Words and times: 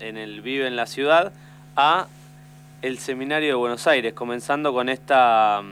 en 0.00 0.16
el 0.16 0.40
Vive 0.40 0.66
en 0.66 0.76
la 0.76 0.86
Ciudad 0.86 1.32
a 1.76 2.06
el 2.82 2.98
Seminario 2.98 3.48
de 3.48 3.54
Buenos 3.54 3.86
Aires, 3.86 4.14
comenzando 4.14 4.72
con 4.72 4.88
esta, 4.88 5.62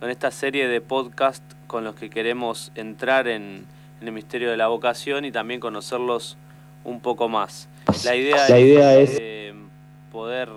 con 0.00 0.10
esta 0.10 0.30
serie 0.30 0.68
de 0.68 0.80
podcast 0.80 1.42
con 1.66 1.84
los 1.84 1.94
que 1.94 2.10
queremos 2.10 2.72
entrar 2.74 3.28
en, 3.28 3.66
el 4.00 4.12
misterio 4.12 4.50
de 4.50 4.56
la 4.56 4.68
vocación 4.68 5.24
y 5.24 5.32
también 5.32 5.60
conocerlos 5.60 6.36
un 6.84 7.00
poco 7.00 7.28
más. 7.28 7.68
La 8.04 8.14
idea, 8.14 8.46
es, 8.46 9.16
eh, 9.20 9.52
poder 10.12 10.48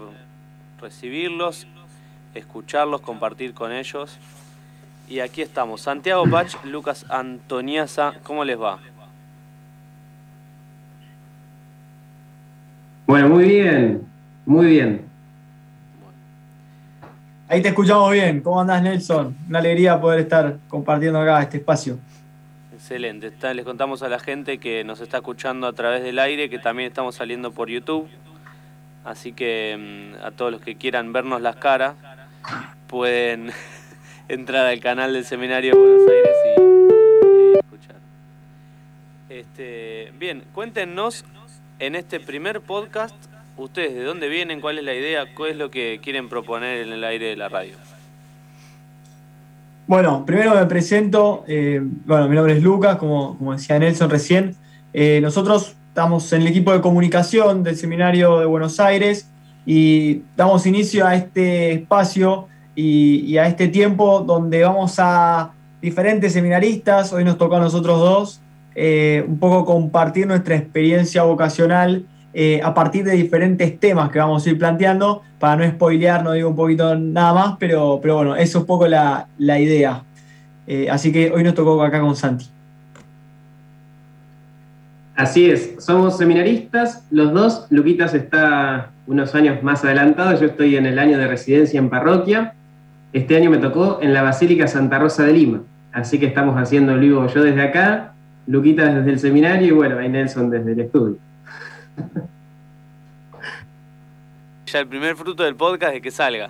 recibirlos, 0.79 1.67
escucharlos, 2.35 3.01
compartir 3.01 3.53
con 3.53 3.71
ellos. 3.71 4.17
Y 5.09 5.19
aquí 5.19 5.41
estamos, 5.41 5.81
Santiago 5.81 6.25
Bach, 6.25 6.63
Lucas 6.63 7.05
Antoniaza, 7.09 8.13
¿cómo 8.23 8.45
les 8.45 8.59
va? 8.59 8.79
Bueno, 13.11 13.27
muy 13.27 13.43
bien, 13.43 14.07
muy 14.45 14.67
bien. 14.67 15.05
Ahí 17.49 17.61
te 17.61 17.67
escuchamos 17.67 18.09
bien. 18.13 18.39
¿Cómo 18.39 18.61
andás, 18.61 18.81
Nelson? 18.81 19.35
Una 19.49 19.59
alegría 19.59 19.99
poder 19.99 20.21
estar 20.21 20.59
compartiendo 20.69 21.19
acá 21.19 21.41
este 21.41 21.57
espacio. 21.57 21.99
Excelente. 22.73 23.33
les 23.53 23.65
contamos 23.65 24.01
a 24.01 24.07
la 24.07 24.17
gente 24.17 24.59
que 24.59 24.85
nos 24.85 25.01
está 25.01 25.17
escuchando 25.17 25.67
a 25.67 25.73
través 25.73 26.03
del 26.03 26.19
aire, 26.19 26.49
que 26.49 26.57
también 26.57 26.87
estamos 26.87 27.15
saliendo 27.15 27.51
por 27.51 27.67
YouTube. 27.67 28.07
Así 29.03 29.33
que 29.33 30.13
mm, 30.15 30.23
a 30.23 30.31
todos 30.31 30.53
los 30.53 30.61
que 30.61 30.77
quieran 30.77 31.11
vernos 31.11 31.41
las 31.41 31.57
caras, 31.57 31.95
pueden 32.87 33.51
entrar 34.29 34.67
al 34.67 34.79
canal 34.79 35.11
del 35.11 35.25
Seminario 35.25 35.73
de 35.73 35.81
Buenos 35.81 36.09
Aires 36.09 36.37
y, 36.45 37.57
escuchar. 37.57 37.95
Este, 39.27 40.13
bien, 40.17 40.45
cuéntenos 40.53 41.25
en 41.81 41.95
este 41.95 42.19
primer 42.19 42.61
podcast, 42.61 43.15
ustedes 43.57 43.95
de 43.95 44.03
dónde 44.03 44.29
vienen, 44.29 44.61
cuál 44.61 44.77
es 44.77 44.83
la 44.83 44.93
idea, 44.93 45.25
cuál 45.35 45.49
es 45.49 45.57
lo 45.57 45.71
que 45.71 45.99
quieren 46.01 46.29
proponer 46.29 46.85
en 46.85 46.93
el 46.93 47.03
aire 47.03 47.25
de 47.25 47.35
la 47.35 47.49
radio. 47.49 47.73
Bueno, 49.87 50.23
primero 50.23 50.53
me 50.53 50.65
presento, 50.67 51.43
eh, 51.47 51.81
bueno, 52.05 52.29
mi 52.29 52.35
nombre 52.35 52.53
es 52.53 52.61
Lucas, 52.61 52.97
como, 52.97 53.35
decía 53.53 53.79
Nelson 53.79 54.11
recién. 54.11 54.55
Eh, 54.93 55.21
nosotros 55.23 55.75
estamos 55.87 56.31
en 56.33 56.43
el 56.43 56.49
equipo 56.49 56.71
de 56.71 56.81
comunicación 56.81 57.63
del 57.63 57.75
Seminario 57.75 58.39
de 58.39 58.45
Buenos 58.45 58.79
Aires 58.79 59.27
y 59.65 60.21
damos 60.37 60.67
inicio 60.67 61.07
a 61.07 61.15
este 61.15 61.71
espacio 61.73 62.47
y, 62.75 63.37
a 63.37 63.47
este 63.47 63.67
tiempo 63.67 64.21
donde 64.21 64.61
vamos 64.61 64.99
a 64.99 65.53
diferentes 65.81 66.33
seminaristas, 66.33 67.11
hoy 67.11 67.23
nos 67.23 67.39
tocó 67.39 67.55
a 67.55 67.59
nosotros 67.59 67.99
dos, 67.99 68.41
eh, 68.73 69.25
un 69.27 69.37
poco 69.37 69.65
compartir 69.65 70.27
nuestra 70.27 70.55
experiencia 70.55 71.23
vocacional 71.23 72.05
eh, 72.33 72.61
a 72.63 72.73
partir 72.73 73.03
de 73.03 73.11
diferentes 73.11 73.77
temas 73.79 74.09
que 74.09 74.19
vamos 74.19 74.45
a 74.45 74.49
ir 74.49 74.57
planteando. 74.57 75.21
Para 75.39 75.55
no 75.57 75.71
spoilear, 75.71 76.23
no 76.23 76.31
digo 76.33 76.49
un 76.49 76.55
poquito 76.55 76.95
nada 76.95 77.33
más, 77.33 77.55
pero, 77.59 77.99
pero 78.01 78.15
bueno, 78.15 78.35
eso 78.35 78.59
es 78.59 78.61
un 78.61 78.65
poco 78.65 78.87
la, 78.87 79.27
idea. 79.37 80.03
Eh, 80.67 80.87
así 80.89 81.11
que 81.11 81.31
hoy 81.31 81.43
nos 81.43 81.55
tocó 81.55 81.81
acá 81.83 81.99
con 81.99 82.15
Santi. 82.15 82.45
Así 85.15 85.49
es, 85.49 85.75
somos 85.79 86.17
seminaristas, 86.17 87.05
los 87.11 87.33
dos. 87.33 87.67
Luquitas 87.69 88.13
está 88.13 88.91
unos 89.07 89.35
años 89.35 89.61
más 89.61 89.83
adelantado, 89.83 90.39
yo 90.39 90.47
estoy 90.47 90.77
en 90.77 90.85
el 90.85 90.97
año 90.99 91.17
de 91.17 91.27
residencia 91.27 91.79
en 91.79 91.89
parroquia. 91.89 92.53
Este 93.11 93.35
año 93.35 93.49
me 93.49 93.57
tocó 93.57 93.99
en 94.01 94.13
la 94.13 94.21
Basílica 94.21 94.67
Santa 94.67 94.99
Rosa 94.99 95.23
de 95.23 95.33
Lima. 95.33 95.63
Así 95.91 96.17
que 96.17 96.27
estamos 96.27 96.55
haciendo 96.55 96.93
el 96.93 97.01
vivo 97.01 97.27
yo 97.27 97.43
desde 97.43 97.61
acá 97.61 98.10
Luquita 98.51 98.93
desde 98.93 99.11
el 99.11 99.19
seminario 99.19 99.67
y 99.67 99.71
bueno, 99.71 99.97
hay 99.97 100.09
Nelson 100.09 100.49
desde 100.49 100.73
el 100.73 100.79
estudio. 100.81 101.17
Ya 104.65 104.79
el 104.79 104.87
primer 104.87 105.15
fruto 105.15 105.43
del 105.43 105.55
podcast 105.55 105.95
es 105.95 106.01
que 106.01 106.11
salga. 106.11 106.49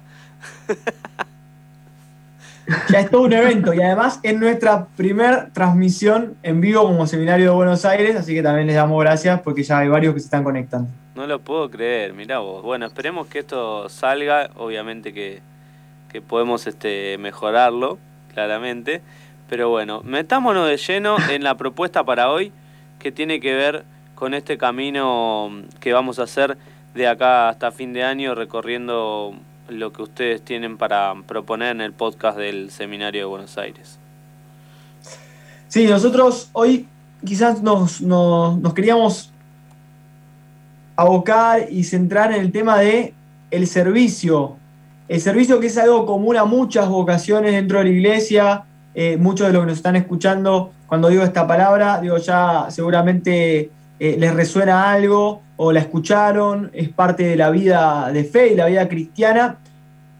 Ya 2.89 2.99
es 2.99 3.09
todo 3.09 3.23
un 3.23 3.33
evento 3.33 3.73
y 3.73 3.81
además 3.81 4.19
es 4.23 4.39
nuestra 4.39 4.85
primera 4.95 5.49
transmisión 5.49 6.35
en 6.41 6.61
vivo 6.61 6.83
como 6.83 7.05
Seminario 7.05 7.49
de 7.49 7.55
Buenos 7.55 7.83
Aires, 7.85 8.15
así 8.15 8.33
que 8.33 8.41
también 8.41 8.67
les 8.67 8.75
damos 8.75 8.99
gracias 9.01 9.41
porque 9.41 9.63
ya 9.63 9.79
hay 9.79 9.89
varios 9.89 10.13
que 10.13 10.19
se 10.21 10.25
están 10.25 10.43
conectando. 10.43 10.89
No 11.15 11.27
lo 11.27 11.39
puedo 11.39 11.69
creer, 11.69 12.13
mirá 12.13 12.39
vos. 12.39 12.63
Bueno, 12.63 12.85
esperemos 12.85 13.27
que 13.27 13.39
esto 13.39 13.89
salga, 13.89 14.51
obviamente 14.55 15.13
que, 15.13 15.41
que 16.11 16.21
podemos 16.21 16.65
este, 16.67 17.17
mejorarlo, 17.17 17.97
claramente. 18.33 19.01
Pero 19.51 19.67
bueno, 19.67 19.99
metámonos 20.05 20.65
de 20.69 20.77
lleno 20.77 21.17
en 21.29 21.43
la 21.43 21.57
propuesta 21.57 22.05
para 22.05 22.31
hoy 22.31 22.53
que 22.99 23.11
tiene 23.11 23.41
que 23.41 23.53
ver 23.53 23.83
con 24.15 24.33
este 24.33 24.57
camino 24.57 25.51
que 25.81 25.91
vamos 25.91 26.19
a 26.19 26.23
hacer 26.23 26.57
de 26.93 27.05
acá 27.05 27.49
hasta 27.49 27.69
fin 27.73 27.91
de 27.91 28.05
año 28.05 28.33
recorriendo 28.33 29.33
lo 29.67 29.91
que 29.91 30.03
ustedes 30.03 30.41
tienen 30.41 30.77
para 30.77 31.13
proponer 31.27 31.71
en 31.71 31.81
el 31.81 31.91
podcast 31.91 32.37
del 32.37 32.71
Seminario 32.71 33.19
de 33.19 33.25
Buenos 33.25 33.57
Aires. 33.57 33.99
Sí, 35.67 35.85
nosotros 35.85 36.49
hoy 36.53 36.87
quizás 37.25 37.61
nos, 37.61 37.99
nos, 37.99 38.73
queríamos 38.73 39.33
abocar 40.95 41.69
y 41.69 41.83
centrar 41.83 42.31
en 42.31 42.39
el 42.39 42.53
tema 42.53 42.79
de 42.79 43.13
el 43.51 43.67
servicio. 43.67 44.55
El 45.09 45.19
servicio 45.19 45.59
que 45.59 45.67
es 45.67 45.77
algo 45.77 46.05
común 46.05 46.37
a 46.37 46.45
muchas 46.45 46.87
vocaciones 46.87 47.51
dentro 47.51 47.79
de 47.79 47.83
la 47.83 47.89
iglesia, 47.89 48.65
eh, 48.93 49.17
muchos 49.17 49.47
de 49.47 49.53
los 49.53 49.61
que 49.61 49.67
nos 49.67 49.77
están 49.77 49.95
escuchando, 49.95 50.71
cuando 50.87 51.09
digo 51.09 51.23
esta 51.23 51.47
palabra, 51.47 51.99
digo 52.01 52.17
ya 52.17 52.67
seguramente 52.69 53.69
eh, 53.99 54.15
les 54.17 54.33
resuena 54.33 54.91
algo 54.91 55.41
o 55.55 55.71
la 55.71 55.79
escucharon, 55.79 56.71
es 56.73 56.89
parte 56.89 57.23
de 57.23 57.35
la 57.35 57.49
vida 57.51 58.11
de 58.11 58.23
fe 58.23 58.53
y 58.53 58.55
la 58.55 58.65
vida 58.65 58.89
cristiana, 58.89 59.57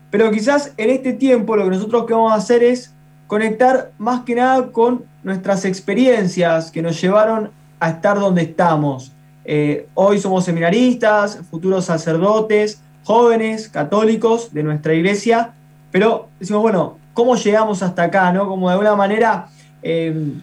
pero 0.09 0.29
quizás 0.31 0.73
en 0.77 0.89
este 0.89 1.13
tiempo 1.13 1.55
lo 1.55 1.63
que 1.65 1.71
nosotros 1.71 2.05
queremos 2.05 2.33
hacer 2.33 2.63
es 2.63 2.93
conectar 3.27 3.91
más 3.97 4.21
que 4.21 4.35
nada 4.35 4.71
con 4.71 5.03
nuestras 5.23 5.65
experiencias 5.65 6.69
que 6.69 6.81
nos 6.81 7.01
llevaron 7.01 7.51
a 7.79 7.89
estar 7.89 8.19
donde 8.19 8.43
estamos. 8.43 9.11
Eh, 9.43 9.87
hoy 9.95 10.19
somos 10.19 10.45
seminaristas, 10.45 11.39
futuros 11.49 11.85
sacerdotes, 11.85 12.81
jóvenes, 13.03 13.67
católicos 13.69 14.53
de 14.53 14.63
nuestra 14.63 14.93
iglesia, 14.93 15.53
pero 15.91 16.29
decimos, 16.39 16.61
bueno, 16.61 16.97
cómo 17.13 17.35
llegamos 17.35 17.83
hasta 17.83 18.03
acá, 18.03 18.31
¿no? 18.31 18.47
Como 18.47 18.67
de 18.67 18.73
alguna 18.73 18.95
manera 18.95 19.47
eh, 19.83 20.33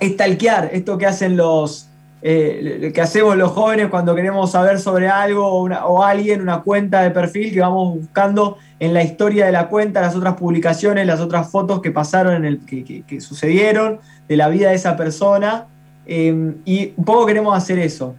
estalquear 0.00 0.70
esto 0.72 0.98
que 0.98 1.06
hacen 1.06 1.36
los, 1.36 1.88
eh, 2.22 2.90
que 2.94 3.00
hacemos 3.00 3.36
los 3.36 3.52
jóvenes 3.52 3.88
cuando 3.88 4.14
queremos 4.14 4.50
saber 4.50 4.80
sobre 4.80 5.08
algo 5.08 5.46
o, 5.46 6.02
alguien, 6.02 6.40
una 6.40 6.62
cuenta 6.62 7.02
de 7.02 7.10
perfil 7.10 7.52
que 7.52 7.60
vamos 7.60 8.00
buscando 8.00 8.58
en 8.80 8.94
la 8.94 9.02
historia 9.02 9.46
de 9.46 9.52
la 9.52 9.68
cuenta, 9.68 10.00
las 10.00 10.16
otras 10.16 10.34
publicaciones, 10.34 11.06
las 11.06 11.20
otras 11.20 11.50
fotos 11.50 11.80
que 11.80 11.90
pasaron, 11.90 12.34
en 12.34 12.44
el, 12.44 12.60
que, 12.60 13.20
sucedieron 13.20 14.00
de 14.28 14.36
la 14.36 14.48
vida 14.48 14.70
de 14.70 14.74
esa 14.74 14.96
persona. 14.96 15.66
Eh, 16.06 16.54
y 16.64 16.94
un 16.96 17.04
poco 17.04 17.26
queremos 17.26 17.56
hacer 17.56 17.78
eso. 17.78 18.14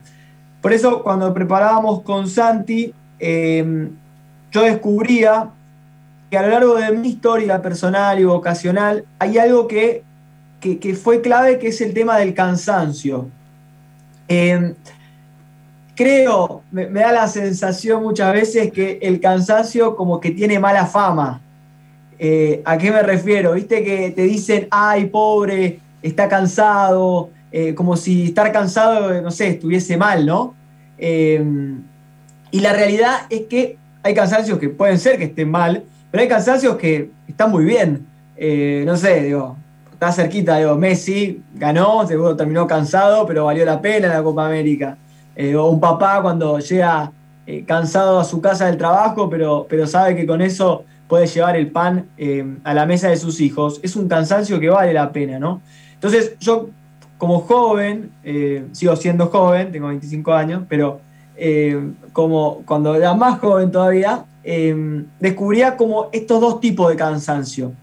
Por 0.61 0.73
eso 0.73 1.03
cuando 1.03 1.33
preparábamos 1.33 2.01
con 2.01 2.29
Santi, 2.29 2.93
eh, 3.19 3.89
yo 4.51 4.61
descubría 4.61 5.49
que 6.29 6.37
a 6.37 6.41
lo 6.41 6.49
largo 6.49 6.75
de 6.75 6.91
mi 6.91 7.09
historia 7.09 7.61
personal 7.61 8.19
y 8.19 8.25
vocacional 8.25 9.05
hay 9.19 9.37
algo 9.37 9.67
que, 9.67 10.03
fue 11.01 11.21
clave, 11.21 11.59
que 11.59 11.69
es 11.69 11.79
el 11.81 11.93
tema 11.93 12.17
del 12.17 12.33
cansancio. 12.33 13.29
Em, 14.27 14.73
creo, 15.95 16.63
me, 16.71 16.87
da 16.87 17.11
la 17.11 17.27
sensación 17.27 18.03
muchas 18.03 18.33
veces 18.33 18.71
que 18.71 18.99
el 19.01 19.21
cansancio 19.21 19.95
como 19.95 20.19
que 20.19 20.31
tiene 20.31 20.59
mala 20.59 20.85
fama. 20.85 21.41
Eh, 22.19 22.61
¿A 22.65 22.77
qué 22.77 22.91
me 22.91 23.01
refiero? 23.03 23.53
Viste 23.53 23.83
que 23.83 24.11
te 24.11 24.23
dicen, 24.23 24.67
ay, 24.71 25.05
pobre, 25.05 25.79
está 26.01 26.27
cansado, 26.27 27.29
eh, 27.51 27.73
como 27.73 27.95
si 27.95 28.25
estar 28.25 28.51
cansado, 28.51 29.21
no 29.21 29.31
sé, 29.31 29.47
estuviese 29.49 29.95
mal, 29.95 30.25
¿no? 30.25 30.53
Em, 30.97 31.81
y 32.51 32.59
la 32.59 32.73
realidad 32.73 33.21
es 33.29 33.41
que 33.41 33.77
hay 34.03 34.13
cansancios 34.13 34.59
que 34.59 34.69
pueden 34.69 34.99
ser 34.99 35.17
que 35.17 35.25
estén 35.25 35.49
mal, 35.49 35.83
pero 36.11 36.21
hay 36.21 36.29
cansancios 36.29 36.77
que 36.77 37.09
están 37.27 37.51
muy 37.51 37.65
bien. 37.65 38.05
Eh, 38.35 38.83
no 38.85 38.95
sé, 38.95 39.23
digo, 39.23 39.57
está 39.91 40.11
cerquita, 40.11 40.57
digo, 40.57 40.75
Messi 40.75 41.41
ganó, 41.55 42.07
seguro 42.07 42.35
terminó 42.35 42.67
cansado, 42.67 43.25
pero 43.25 43.45
valió 43.45 43.65
la 43.65 43.81
pena 43.81 44.07
la 44.07 44.23
Copa 44.23 44.45
América. 44.45 44.97
Eh, 45.35 45.55
o 45.55 45.69
un 45.69 45.79
papá 45.79 46.21
cuando 46.21 46.59
llega 46.59 47.11
eh, 47.45 47.63
cansado 47.65 48.19
a 48.19 48.23
su 48.23 48.41
casa 48.41 48.67
del 48.67 48.77
trabajo, 48.77 49.29
pero, 49.29 49.65
pero 49.69 49.85
sabe 49.85 50.15
que 50.15 50.25
con 50.25 50.41
eso 50.41 50.83
puede 51.07 51.27
llevar 51.27 51.55
el 51.55 51.71
pan 51.71 52.05
a 52.65 52.73
la 52.73 52.85
mesa 52.85 53.09
de 53.09 53.17
sus 53.17 53.39
hijos. 53.39 53.79
Es 53.81 53.95
un 53.95 54.09
cansancio 54.09 54.59
que 54.59 54.69
vale 54.69 54.91
la 54.93 55.11
pena, 55.11 55.39
¿no? 55.39 55.61
Entonces, 55.93 56.37
yo 56.39 56.69
como 57.17 57.39
joven, 57.39 58.11
sigo 58.73 58.93
siendo 58.97 59.27
joven, 59.27 59.71
tengo 59.71 59.87
25 59.87 60.33
años, 60.33 60.63
pero 60.67 60.99
como 62.11 62.61
cuando 62.65 62.93
era 62.93 63.13
más 63.13 63.39
joven 63.39 63.71
todavía, 63.71 64.25
Em, 64.49 65.05
descubría 65.19 65.75
como 65.75 66.07
estos 66.13 66.39
dos 66.39 66.61
tipos 66.61 66.89
de 66.89 66.95
cansancio. 66.95 67.73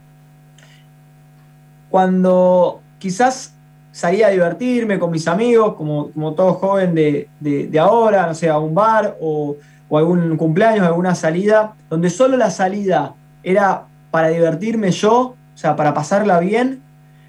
Cuando 1.91 2.81
quizás 2.99 3.53
salía 3.93 4.29
a 4.29 4.31
divertirme 4.31 4.99
con 4.99 5.11
mis 5.11 5.29
amigos, 5.29 5.75
como, 5.75 6.11
como 6.13 6.33
todo 6.33 6.55
joven 6.55 6.95
de, 6.95 7.79
ahora, 7.79 8.29
no 8.29 8.35
sé, 8.35 8.49
a 8.49 8.57
un 8.57 8.75
bar 8.75 9.15
o, 9.21 9.57
o 9.91 9.99
algún 9.99 10.39
cumpleaños, 10.39 10.87
alguna 10.87 11.15
salida, 11.15 11.75
donde 11.91 12.09
solo 12.09 12.39
la 12.39 12.51
salida 12.51 13.13
era 13.43 13.85
para 14.11 14.29
divertirme 14.29 14.91
yo, 14.91 15.19
o 15.21 15.37
sea, 15.59 15.77
para 15.77 15.93
pasarla 15.93 16.41
bien. 16.41 16.81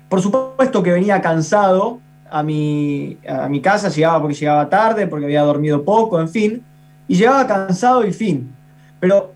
Por 0.07 0.21
supuesto 0.21 0.81
que 0.81 0.93
venía 0.93 1.19
cansado 1.21 1.99
a 2.31 2.41
mi, 2.41 3.17
a 3.27 3.49
mi 3.49 3.59
casa, 3.59 3.89
llegaba 3.89 4.21
porque 4.21 4.35
llegaba 4.35 4.69
tarde, 4.69 5.07
porque 5.07 5.25
había 5.25 5.41
dormido 5.41 5.83
poco, 5.83 6.21
en 6.21 6.29
fin, 6.29 6.63
y 7.05 7.15
llegaba 7.15 7.45
cansado 7.45 8.05
y 8.05 8.13
fin. 8.13 8.54
Pero 9.05 9.33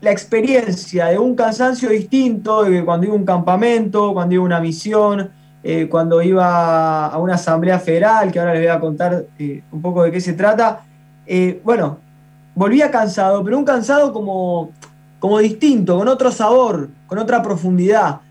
la 0.00 0.10
experiencia 0.10 1.06
de 1.06 1.16
un 1.16 1.36
cansancio 1.36 1.90
distinto, 1.90 2.64
de 2.64 2.84
cuando 2.84 3.06
iba 3.06 3.14
a 3.14 3.18
un 3.18 3.24
campamento, 3.24 4.12
cuando 4.12 4.34
iba 4.34 4.42
a 4.42 4.46
una 4.46 4.60
misión, 4.60 5.30
eh, 5.62 5.86
cuando 5.88 6.20
iba 6.22 7.06
a 7.06 7.16
una 7.18 7.34
asamblea 7.34 7.78
federal, 7.78 8.32
que 8.32 8.40
ahora 8.40 8.54
les 8.54 8.62
voy 8.62 8.70
a 8.76 8.80
contar 8.80 9.26
eh, 9.38 9.62
un 9.70 9.80
poco 9.80 10.02
de 10.02 10.10
qué 10.10 10.20
se 10.20 10.32
trata, 10.32 10.80
eh, 11.24 11.60
bueno, 11.62 11.98
volvía 12.56 12.90
cansado, 12.90 13.44
pero 13.44 13.56
un 13.56 13.64
cansado 13.64 14.12
como, 14.12 14.72
como 15.20 15.38
distinto, 15.38 15.96
con 15.96 16.08
otro 16.08 16.32
sabor, 16.32 16.88
con 17.06 17.18
otra 17.18 17.40
profundidad. 17.44 18.22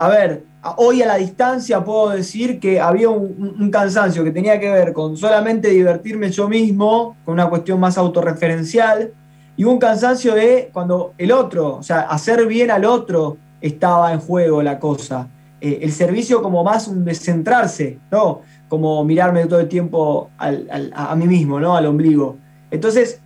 a 0.00 0.08
ver, 0.08 0.42
hoy 0.76 1.02
a 1.02 1.06
la 1.06 1.16
distancia 1.16 1.84
puedo 1.84 2.10
decir 2.10 2.58
que 2.58 2.80
había 2.80 3.08
un, 3.08 3.70
cansancio 3.70 4.24
que 4.24 4.30
tenía 4.30 4.58
que 4.58 4.70
ver 4.70 4.92
con 4.92 5.16
solamente 5.16 5.68
divertirme 5.68 6.30
yo 6.30 6.48
mismo, 6.48 7.16
con 7.24 7.34
una 7.34 7.48
cuestión 7.48 7.80
más 7.80 7.98
autorreferencial, 7.98 9.12
y 9.56 9.64
un 9.64 9.78
cansancio 9.78 10.34
de 10.34 10.70
cuando 10.72 11.12
el 11.18 11.32
otro, 11.32 11.76
o 11.76 11.82
sea, 11.82 12.00
hacer 12.02 12.46
bien 12.46 12.70
al 12.70 12.84
otro 12.84 13.36
estaba 13.60 14.12
en 14.12 14.20
juego 14.20 14.62
la 14.62 14.78
cosa. 14.78 15.28
Eh, 15.60 15.80
el 15.82 15.92
servicio 15.92 16.42
como 16.42 16.64
más 16.64 16.88
un 16.88 17.04
descentrarse, 17.04 17.98
¿no? 18.10 18.40
Como 18.68 19.04
mirarme 19.04 19.46
todo 19.46 19.60
el 19.60 19.68
tiempo 19.68 20.30
a 20.38 21.14
mí 21.14 21.26
mismo, 21.26 21.60
¿no? 21.60 21.76
Al 21.76 21.86
ombligo. 21.86 22.36
Entonces, 22.70 23.20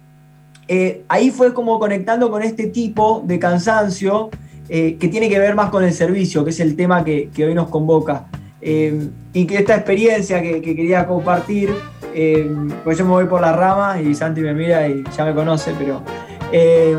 eh, 0.68 1.04
ahí 1.08 1.30
fue 1.30 1.54
como 1.54 1.78
conectando 1.78 2.30
con 2.30 2.42
este 2.42 2.66
tipo 2.66 3.22
de 3.26 3.38
cansancio 3.38 4.28
eh, 4.68 4.96
que 4.98 5.08
tiene 5.08 5.28
que 5.28 5.38
ver 5.38 5.54
más 5.54 5.70
con 5.70 5.84
el 5.84 5.92
servicio, 5.92 6.44
que 6.44 6.50
es 6.50 6.60
el 6.60 6.76
tema 6.76 7.04
que, 7.04 7.30
hoy 7.38 7.54
nos 7.54 7.68
convoca. 7.68 8.26
y 8.60 9.46
que 9.46 9.56
esta 9.56 9.76
experiencia 9.76 10.42
que, 10.42 10.60
que 10.60 10.74
quería 10.74 11.06
compartir 11.06 11.70
eh, 12.14 12.50
pues 12.82 12.98
yo 12.98 13.04
me 13.04 13.12
voy 13.12 13.26
por 13.26 13.40
la 13.40 13.52
rama 13.52 14.00
y 14.00 14.12
Santi 14.14 14.40
me 14.40 14.54
mira 14.54 14.88
y 14.88 15.04
ya 15.16 15.24
me 15.24 15.34
conoce, 15.34 15.72
pero... 15.78 16.02
Eh, 16.50 16.96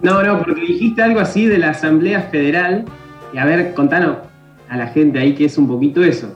no, 0.00 0.22
no, 0.22 0.38
porque 0.38 0.60
dijiste 0.62 1.02
algo 1.02 1.20
así 1.20 1.46
de 1.46 1.58
la 1.58 1.70
Asamblea 1.70 2.22
Federal, 2.22 2.84
y 3.34 3.38
a 3.38 3.44
ver, 3.44 3.74
contanos 3.74 4.16
a 4.68 4.76
la 4.76 4.86
gente 4.86 5.18
ahí 5.18 5.34
qué 5.34 5.46
es 5.46 5.58
un 5.58 5.68
poquito 5.68 6.02
eso. 6.02 6.34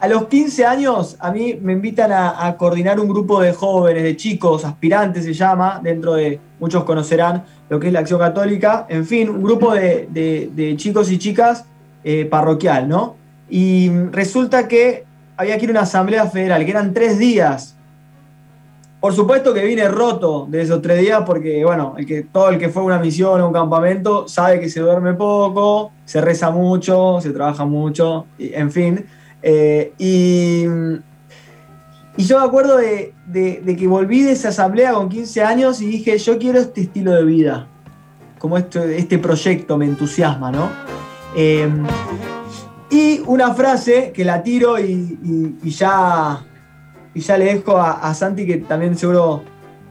A 0.00 0.06
los 0.06 0.26
15 0.26 0.64
años 0.64 1.16
a 1.18 1.32
mí 1.32 1.58
me 1.60 1.72
invitan 1.72 2.12
a, 2.12 2.56
coordinar 2.56 3.00
un 3.00 3.08
grupo 3.08 3.40
de 3.40 3.52
jóvenes, 3.52 4.04
de 4.04 4.16
chicos, 4.16 4.64
aspirantes 4.64 5.24
se 5.24 5.34
llama, 5.34 5.80
dentro 5.82 6.14
de, 6.14 6.38
muchos 6.60 6.84
conocerán 6.84 7.44
lo 7.68 7.80
que 7.80 7.88
es 7.88 7.92
la 7.92 8.00
Acción 8.00 8.20
Católica, 8.20 8.86
en 8.88 9.04
fin, 9.04 9.28
un 9.28 9.42
grupo 9.42 9.74
de, 9.74 10.74
chicos 10.76 11.10
y 11.10 11.18
chicas 11.18 11.64
eh, 12.04 12.26
parroquial, 12.26 12.88
¿no? 12.88 13.16
Y 13.50 13.90
resulta 14.12 14.68
que 14.68 15.04
había 15.36 15.58
que 15.58 15.64
ir 15.64 15.70
a 15.70 15.72
una 15.72 15.80
asamblea 15.82 16.26
federal, 16.26 16.64
que 16.64 16.70
eran 16.70 16.94
tres 16.94 17.18
días. 17.18 17.74
Por 19.00 19.14
supuesto 19.14 19.52
que 19.52 19.64
vine 19.64 19.88
roto 19.88 20.46
de 20.48 20.62
esos 20.62 20.80
tres 20.80 21.00
días 21.00 21.22
porque, 21.26 21.64
bueno, 21.64 21.94
el 21.98 22.06
que, 22.06 22.22
todo 22.22 22.50
el 22.50 22.58
que 22.58 22.68
fue 22.68 22.82
a 22.82 22.86
una 22.86 22.98
misión 22.98 23.40
o 23.40 23.46
un 23.48 23.52
campamento 23.52 24.28
sabe 24.28 24.60
que 24.60 24.68
se 24.68 24.80
duerme 24.80 25.14
poco, 25.14 25.90
se 26.04 26.20
reza 26.20 26.50
mucho, 26.50 27.20
se 27.20 27.30
trabaja 27.30 27.64
mucho, 27.64 28.26
en 28.38 28.70
fin. 28.70 29.06
Eh, 29.42 29.92
y, 29.98 30.64
yo 32.16 32.40
me 32.40 32.44
acuerdo 32.44 32.76
de, 32.76 33.14
que 33.32 33.86
volví 33.86 34.22
de 34.22 34.32
esa 34.32 34.48
asamblea 34.48 34.92
con 34.92 35.08
15 35.08 35.42
años 35.42 35.80
y 35.80 35.86
dije, 35.86 36.18
yo 36.18 36.38
quiero 36.38 36.58
este 36.58 36.82
estilo 36.82 37.12
de 37.12 37.24
vida, 37.24 37.68
como 38.38 38.58
este, 38.58 38.98
este 38.98 39.18
proyecto 39.18 39.78
me 39.78 39.84
entusiasma, 39.84 40.50
¿no? 40.50 40.68
Eh, 41.36 41.70
y 42.90 43.20
una 43.26 43.54
frase 43.54 44.12
que 44.12 44.24
la 44.24 44.42
tiro 44.42 44.78
y, 44.80 45.58
ya, 45.62 46.44
y 47.14 47.20
ya 47.20 47.38
le 47.38 47.44
dejo 47.44 47.76
a, 47.76 48.12
Santi, 48.14 48.46
que 48.46 48.56
también 48.56 48.96
seguro 48.96 49.44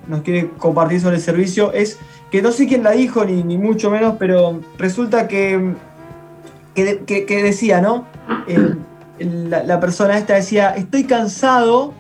nos 0.08 0.22
quiere 0.22 0.50
compartir 0.58 1.00
sobre 1.00 1.18
el 1.18 1.22
servicio, 1.22 1.72
es 1.74 2.00
que 2.32 2.42
no 2.42 2.52
sé 2.52 2.68
quién 2.68 2.84
la 2.84 2.92
dijo, 2.92 3.24
ni, 3.24 3.58
mucho 3.58 3.92
menos, 3.92 4.16
pero 4.18 4.62
resulta 4.78 5.28
que, 5.28 5.76
que, 6.74 7.44
decía, 7.44 7.82
¿no? 7.82 8.06
La, 9.20 9.80
persona 9.80 10.18
esta 10.18 10.36
decía, 10.36 10.70
estoy 10.72 11.04
cansado 11.06 11.94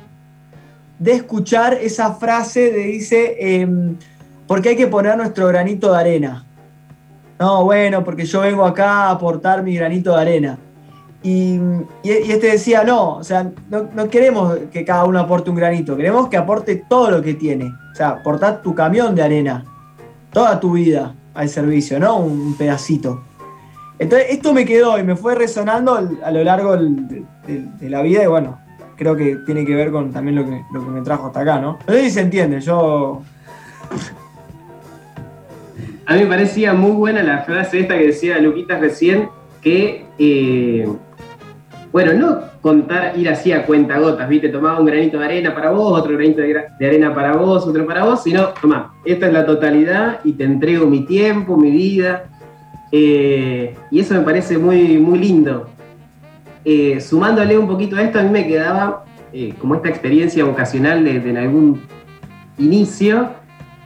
de 0.99 1.13
escuchar 1.13 1.73
esa 1.73 2.13
frase 2.13 2.71
de 2.71 2.83
dice, 2.83 3.35
em, 3.39 3.97
porque 4.47 4.69
hay 4.69 4.75
que 4.75 4.87
poner 4.87 5.17
nuestro 5.17 5.47
granito 5.47 5.91
de 5.91 5.99
arena. 5.99 6.45
No, 7.39 7.65
bueno, 7.65 8.03
porque 8.03 8.25
yo 8.25 8.41
vengo 8.41 8.65
acá 8.65 9.03
a 9.03 9.11
aportar 9.11 9.61
mi 9.61 9.75
granito 9.75 10.15
de 10.15 10.21
arena. 10.21 10.57
Y, 11.23 11.59
este 12.03 12.47
decía, 12.47 12.83
no, 12.83 13.15
o 13.17 13.23
sea, 13.23 13.51
no, 13.69 14.09
queremos 14.09 14.57
que 14.71 14.85
cada 14.85 15.03
uno 15.05 15.19
aporte 15.19 15.49
un 15.49 15.55
granito, 15.55 15.97
queremos 15.97 16.29
que 16.29 16.37
aporte 16.37 16.83
todo 16.87 17.11
lo 17.11 17.21
que 17.21 17.33
tiene. 17.33 17.65
O 17.65 17.95
sea, 17.95 18.09
aportar 18.09 18.61
tu 18.61 18.73
camión 18.73 19.13
de 19.13 19.23
arena, 19.23 19.65
toda 20.31 20.59
tu 20.59 20.73
vida 20.73 21.15
al 21.33 21.49
servicio, 21.49 21.99
no 21.99 22.17
un 22.17 22.55
pedacito. 22.57 23.23
Entonces, 23.99 24.27
esto 24.31 24.53
me 24.53 24.65
quedó 24.65 24.97
y 24.99 25.03
me 25.03 25.15
fue 25.15 25.35
resonando 25.35 25.95
a 26.23 26.31
lo 26.31 26.44
largo 26.44 26.77
de, 26.77 27.23
la 27.81 28.01
vida 28.01 28.23
y 28.23 28.27
bueno, 28.27 28.59
creo 28.95 29.15
que 29.15 29.38
tiene 29.45 29.65
que 29.65 29.75
ver 29.75 29.91
con 29.91 30.11
también 30.11 30.35
lo 30.35 30.45
que, 30.45 30.63
me 30.91 31.01
trajo 31.01 31.27
hasta 31.27 31.41
acá, 31.41 31.59
¿no? 31.59 31.79
No 31.88 31.94
sé 31.94 32.09
se 32.09 32.21
entiende, 32.21 32.59
yo... 32.61 33.21
A 36.05 36.13
mí 36.13 36.21
me 36.21 36.27
parecía 36.27 36.73
muy 36.73 36.91
buena 36.91 37.21
la 37.21 37.39
frase 37.39 37.81
esta 37.81 37.97
que 37.97 38.07
decía 38.07 38.39
Luquitas 38.39 38.79
recién, 38.79 39.29
que 39.61 40.05
eh, 40.17 40.88
bueno, 41.91 42.13
no 42.13 42.41
contar, 42.61 43.17
ir 43.17 43.27
así 43.29 43.51
a 43.51 43.65
cuenta 43.65 43.97
gotas, 43.97 44.29
¿viste? 44.29 44.49
Tomaba 44.49 44.79
un 44.79 44.85
granito 44.85 45.19
de 45.19 45.25
arena 45.25 45.55
para 45.55 45.71
vos, 45.71 45.99
otro 45.99 46.13
granito 46.13 46.41
de 46.41 46.85
arena 46.85 47.13
para 47.13 47.35
vos, 47.35 47.65
otro 47.65 47.85
para 47.85 48.03
vos, 48.03 48.23
sino, 48.23 48.49
toma, 48.61 48.94
esta 49.03 49.27
es 49.27 49.33
la 49.33 49.45
totalidad 49.45 50.19
y 50.23 50.33
te 50.33 50.44
entrego 50.44 50.85
mi 50.85 51.05
tiempo, 51.05 51.57
mi 51.57 51.71
vida. 51.71 52.25
Eh, 52.91 53.75
y 53.91 53.99
eso 53.99 54.13
me 54.13 54.21
parece 54.21 54.57
muy, 54.57 54.97
muy 54.97 55.19
lindo. 55.19 55.69
Eh, 56.63 56.99
sumándole 56.99 57.57
un 57.57 57.67
poquito 57.67 57.95
a 57.95 58.01
esto, 58.01 58.19
a 58.19 58.23
mí 58.23 58.29
me 58.29 58.47
quedaba 58.47 59.05
eh, 59.33 59.53
como 59.59 59.75
esta 59.75 59.89
experiencia 59.89 60.43
vocacional 60.43 61.03
de, 61.03 61.15
en 61.17 61.37
algún 61.37 61.81
inicio. 62.57 63.29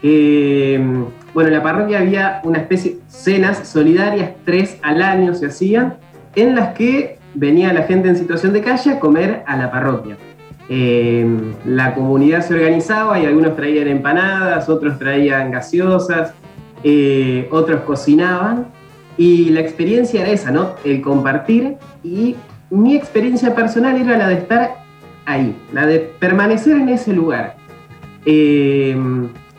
bueno, 0.01 1.49
en 1.49 1.53
la 1.53 1.63
parroquia 1.63 1.99
había 1.99 2.41
una 2.43 2.59
especie 2.59 2.91
de 2.91 2.97
cenas 3.07 3.67
solidarias, 3.67 4.31
tres 4.45 4.77
al 4.81 5.01
año 5.01 5.33
se 5.33 5.47
hacían, 5.47 5.97
en 6.35 6.55
las 6.55 6.73
que 6.73 7.19
venía 7.33 7.73
la 7.73 7.83
gente 7.83 8.09
en 8.09 8.15
situación 8.15 8.53
de 8.53 8.61
calle 8.61 8.91
a 8.91 8.99
comer 8.99 9.43
a 9.45 9.57
la 9.57 9.71
parroquia. 9.71 10.17
Eh, 10.69 11.25
la 11.65 11.93
comunidad 11.93 12.41
se 12.41 12.53
organizaba 12.53 13.19
y 13.19 13.25
algunos 13.25 13.55
traían 13.55 13.87
empanadas, 13.89 14.69
otros 14.69 14.97
traían 14.97 15.51
gaseosas, 15.51 16.33
otros 17.51 17.81
cocinaban 17.81 18.67
y 19.17 19.49
la 19.49 19.59
experiencia 19.59 20.21
era 20.21 20.31
esa, 20.31 20.51
¿no? 20.51 20.75
El 20.83 21.01
compartir 21.01 21.77
y 22.03 22.35
mi 22.69 22.95
experiencia 22.95 23.53
personal 23.53 23.99
era 23.99 24.17
la 24.17 24.29
de 24.29 24.35
estar 24.35 24.75
ahí, 25.25 25.55
la 25.73 25.85
de 25.85 25.99
permanecer 25.99 26.77
en 26.77 26.89
ese 26.89 27.13
lugar. 27.13 27.55
Eh, 28.25 28.95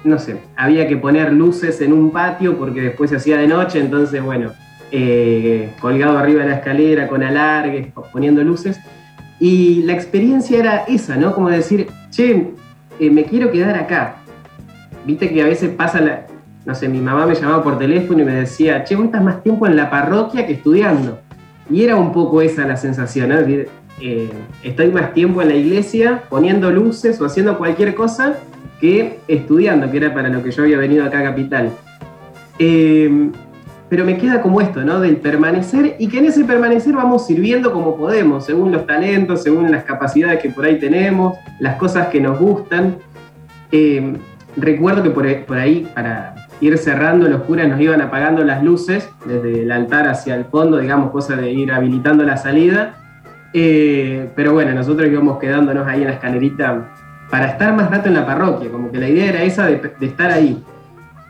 no 0.05 0.19
sé, 0.19 0.39
había 0.57 0.89
que 0.89 0.97
poner 0.97 1.33
luces 1.33 1.81
en 1.81 1.93
un 1.93 2.11
patio 2.11 2.57
porque 2.57 2.81
después 2.81 3.11
se 3.11 3.17
hacía 3.17 3.39
de 3.39 3.47
noche, 3.47 3.79
entonces 3.79 4.23
bueno, 4.23 4.53
eh, 4.91 5.73
colgado 5.81 6.19
arriba 6.19 6.43
de 6.43 6.51
la 6.51 6.57
escalera 6.57 7.07
con 7.09 7.23
alargues, 7.23 7.89
poniendo 8.13 8.43
luces. 8.43 8.79
Y 9.39 9.83
la 9.83 9.93
experiencia 9.93 10.59
era 10.59 10.85
esa, 10.87 11.17
¿no? 11.17 11.35
Como 11.35 11.51
decir, 11.51 11.89
che, 12.11 12.53
eh, 13.01 13.11
me 13.11 13.25
quiero 13.25 13.51
quedar 13.51 13.77
acá. 13.77 14.17
Viste 15.05 15.33
que 15.33 15.43
a 15.43 15.47
veces 15.47 15.71
pasa 15.71 16.01
la, 16.01 16.27
no 16.65 16.75
sé, 16.75 16.89
mi 16.89 17.01
mamá 17.01 17.27
me 17.27 17.35
llamaba 17.35 17.63
por 17.63 17.79
teléfono 17.79 18.23
y 18.23 18.25
me 18.25 18.35
decía, 18.35 18.85
che, 18.85 18.95
vos 18.95 19.07
estás 19.07 19.23
más 19.23 19.43
tiempo 19.43 19.67
en 19.67 19.77
la 19.77 19.91
parroquia 19.91 20.47
que 20.47 20.55
estudiando. 20.55 21.19
Y 21.71 21.85
era 21.85 21.97
un 21.97 22.13
poco 22.13 22.43
esa 22.43 22.67
la 22.67 22.77
sensación, 22.77 23.31
¿no? 23.31 23.39
decir, 23.39 23.69
eh, 24.01 24.31
estoy 24.63 24.91
más 24.91 25.13
tiempo 25.15 25.43
en 25.43 25.49
la 25.49 25.55
iglesia 25.55 26.23
poniendo 26.29 26.71
luces 26.71 27.21
o 27.21 27.27
haciendo 27.27 27.59
cualquier 27.59 27.95
cosa 27.95 28.35
que 28.81 29.19
estudiando, 29.29 29.91
que 29.91 29.99
era 29.99 30.13
para 30.13 30.29
lo 30.29 30.43
que 30.43 30.51
yo 30.51 30.63
había 30.63 30.79
venido 30.79 31.05
acá 31.05 31.21
a 31.21 31.25
Capital 31.25 31.71
pero 33.93 34.07
me 34.07 34.17
queda 34.17 34.41
como 34.41 34.63
esto, 34.63 34.83
¿no? 34.83 35.01
Del 35.01 35.19
permanecer 35.19 35.97
y 35.99 36.09
que 36.09 36.21
en 36.21 36.25
ese 36.25 36.47
permanecer 36.47 36.95
vamos 36.95 37.27
sirviendo 37.27 37.75
como 37.75 37.95
podemos, 37.95 38.47
según 38.47 38.73
los 38.73 38.87
talentos, 38.87 39.43
según 39.43 39.71
las 39.71 39.85
capacidades 39.85 40.41
que 40.41 40.49
por 40.49 40.65
ahí 40.65 40.79
tenemos, 40.79 41.37
las 41.59 41.77
cosas 41.77 42.07
que 42.07 42.19
nos 42.19 42.39
gustan. 42.41 42.97
Eh, 43.71 44.17
recuerdo 44.57 45.03
que 45.03 45.11
por, 45.11 45.59
ahí, 45.59 45.87
para 45.95 46.35
ir 46.63 46.79
cerrando, 46.79 47.29
los 47.29 47.43
curas 47.43 47.69
nos 47.69 47.81
iban 47.81 48.01
apagando 48.01 48.45
las 48.45 48.63
luces 48.63 49.11
desde 49.27 49.63
el 49.63 49.73
altar 49.73 50.07
hacia 50.07 50.37
el 50.37 50.45
fondo, 50.45 50.79
digamos, 50.79 51.11
cosa 51.11 51.35
de 51.35 51.51
ir 51.51 51.73
habilitando 51.73 52.23
la 52.23 52.37
salida. 52.37 52.95
Eh, 53.53 54.31
pero 54.37 54.53
bueno, 54.53 54.73
nosotros 54.73 55.11
íbamos 55.11 55.39
quedándonos 55.39 55.87
ahí 55.89 56.03
en 56.03 56.07
la 56.07 56.15
escalerita 56.15 56.89
para 57.31 57.47
estar 57.47 57.75
más 57.75 57.91
rato 57.91 58.09
en 58.09 58.15
la 58.15 58.25
parroquia, 58.25 58.71
como 58.71 58.93
que 58.93 58.99
la 58.99 59.09
idea 59.09 59.31
era 59.31 59.43
esa 59.43 59.67
de, 59.67 59.81
estar 60.01 60.31
ahí. 60.31 60.63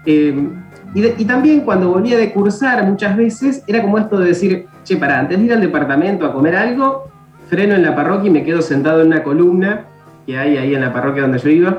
Eh, 0.04 0.48
y, 0.94 1.24
también 1.24 1.62
cuando 1.62 1.88
volvía 1.88 2.18
de 2.18 2.30
cursar 2.30 2.84
muchas 2.84 3.16
veces 3.16 3.64
era 3.66 3.80
como 3.80 3.96
esto 3.96 4.18
de 4.18 4.26
decir, 4.26 4.66
che, 4.84 4.98
para, 4.98 5.18
antes 5.18 5.38
de 5.38 5.46
ir 5.46 5.52
al 5.54 5.62
departamento 5.62 6.26
a 6.26 6.34
comer 6.34 6.56
algo, 6.56 7.10
freno 7.48 7.74
en 7.74 7.82
la 7.82 7.96
parroquia 7.96 8.28
y 8.28 8.32
me 8.32 8.44
quedo 8.44 8.60
sentado 8.60 9.00
en 9.00 9.06
una 9.06 9.22
columna 9.22 9.86
que 10.26 10.36
hay 10.36 10.58
ahí 10.58 10.74
en 10.74 10.82
la 10.82 10.92
parroquia 10.92 11.22
donde 11.22 11.38
yo 11.38 11.48
iba, 11.48 11.78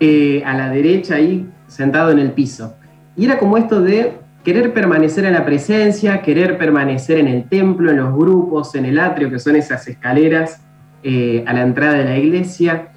eh, 0.00 0.42
a 0.46 0.54
la 0.54 0.70
derecha 0.70 1.16
ahí, 1.16 1.46
sentado 1.70 2.10
en 2.10 2.18
el 2.18 2.32
piso. 2.32 2.74
Y 3.16 3.24
era 3.24 3.38
como 3.38 3.56
esto 3.56 3.80
de 3.80 4.18
querer 4.44 4.72
permanecer 4.72 5.24
en 5.24 5.34
la 5.34 5.44
presencia, 5.44 6.20
querer 6.22 6.58
permanecer 6.58 7.18
en 7.18 7.28
el 7.28 7.48
templo, 7.48 7.90
en 7.90 7.98
los 7.98 8.14
grupos, 8.14 8.74
en 8.74 8.86
el 8.86 8.98
atrio, 8.98 9.30
que 9.30 9.38
son 9.38 9.56
esas 9.56 9.86
escaleras 9.86 10.62
eh, 11.02 11.44
a 11.46 11.52
la 11.52 11.62
entrada 11.62 11.94
de 11.94 12.04
la 12.04 12.18
iglesia, 12.18 12.88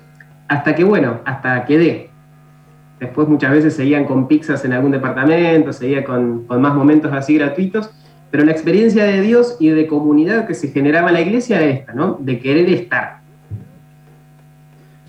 hasta 0.47 0.75
que, 0.75 0.83
bueno, 0.83 1.19
hasta 1.25 1.65
quedé. 1.65 2.09
Después 2.99 3.27
muchas 3.27 3.51
veces 3.51 3.75
seguían 3.75 4.05
con 4.05 4.27
pizzas 4.27 4.63
en 4.65 4.73
algún 4.73 4.91
departamento, 4.91 5.73
seguía 5.73 6.03
con, 6.03 6.47
más 6.47 6.73
momentos 6.73 7.11
así 7.13 7.37
gratuitos, 7.37 7.91
pero 8.31 8.45
la 8.45 8.51
experiencia 8.51 9.03
de 9.03 9.21
Dios 9.21 9.57
y 9.59 9.69
de 9.69 9.87
comunidad 9.87 10.47
que 10.47 10.53
se 10.53 10.69
generaba 10.69 11.09
en 11.09 11.15
la 11.15 11.21
iglesia 11.21 11.61
era 11.61 11.71
esta, 11.71 11.93
¿no? 11.93 12.17
De 12.19 12.39
querer 12.39 12.69
estar. 12.69 13.17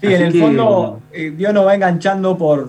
Sí, 0.01 0.13
en 0.13 0.23
el 0.23 0.39
fondo 0.39 1.01
eh, 1.13 1.33
Dios 1.35 1.55
nos 1.55 1.67
va 1.67 1.75
enganchando 1.75 2.37
por, 2.37 2.69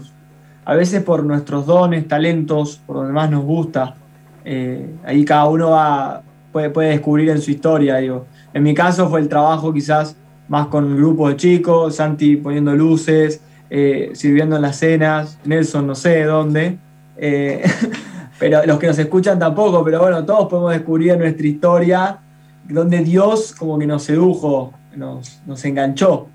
a 0.66 0.74
veces 0.74 1.04
por 1.04 1.24
nuestros 1.24 1.68
dones, 1.68 2.08
talentos, 2.08 2.82
por 2.86 2.98
donde 2.98 3.14
más 3.14 3.30
nos 3.30 3.44
gusta. 3.44 3.96
Eh, 4.44 4.96
ahí 5.06 5.24
cada 5.24 5.46
uno 5.46 5.70
va, 5.70 6.24
puede, 6.52 6.72
puede, 6.72 6.90
descubrir 6.90 7.30
en 7.30 7.40
su 7.40 7.52
historia. 7.52 7.98
Digo. 7.98 8.26
En 8.54 8.64
mi 8.64 8.74
caso 8.74 9.08
fue 9.08 9.20
el 9.20 9.30
trabajo 9.30 9.72
quizás 9.72 10.16
más 10.48 10.68
con 10.68 10.86
un 10.86 10.98
grupo 10.98 11.30
de 11.30 11.38
chicos, 11.38 11.96
Santi 11.96 12.36
poniendo 12.38 12.76
luces, 12.76 13.42
eh, 13.70 14.12
sirviendo 14.14 14.56
en 14.56 14.64
las 14.64 14.78
cenas, 14.78 15.40
Nelson 15.46 15.86
no 15.86 15.94
sé 15.94 16.24
dónde. 16.24 16.78
Eh, 17.18 17.64
pero 18.40 18.66
los 18.66 18.80
que 18.80 18.88
nos 18.88 18.98
escuchan 18.98 19.38
tampoco, 19.38 19.84
pero 19.84 20.02
bueno, 20.02 20.26
todos 20.26 20.48
podemos 20.48 20.72
descubrir 20.72 21.16
nuestra 21.18 21.46
historia 21.46 22.20
donde 22.68 23.04
Dios 23.04 23.54
como 23.54 23.78
que 23.78 23.86
nos 23.86 24.02
sedujo, 24.04 24.74
nos, 24.96 25.42
nos 25.46 25.64
enganchó. 25.64 26.28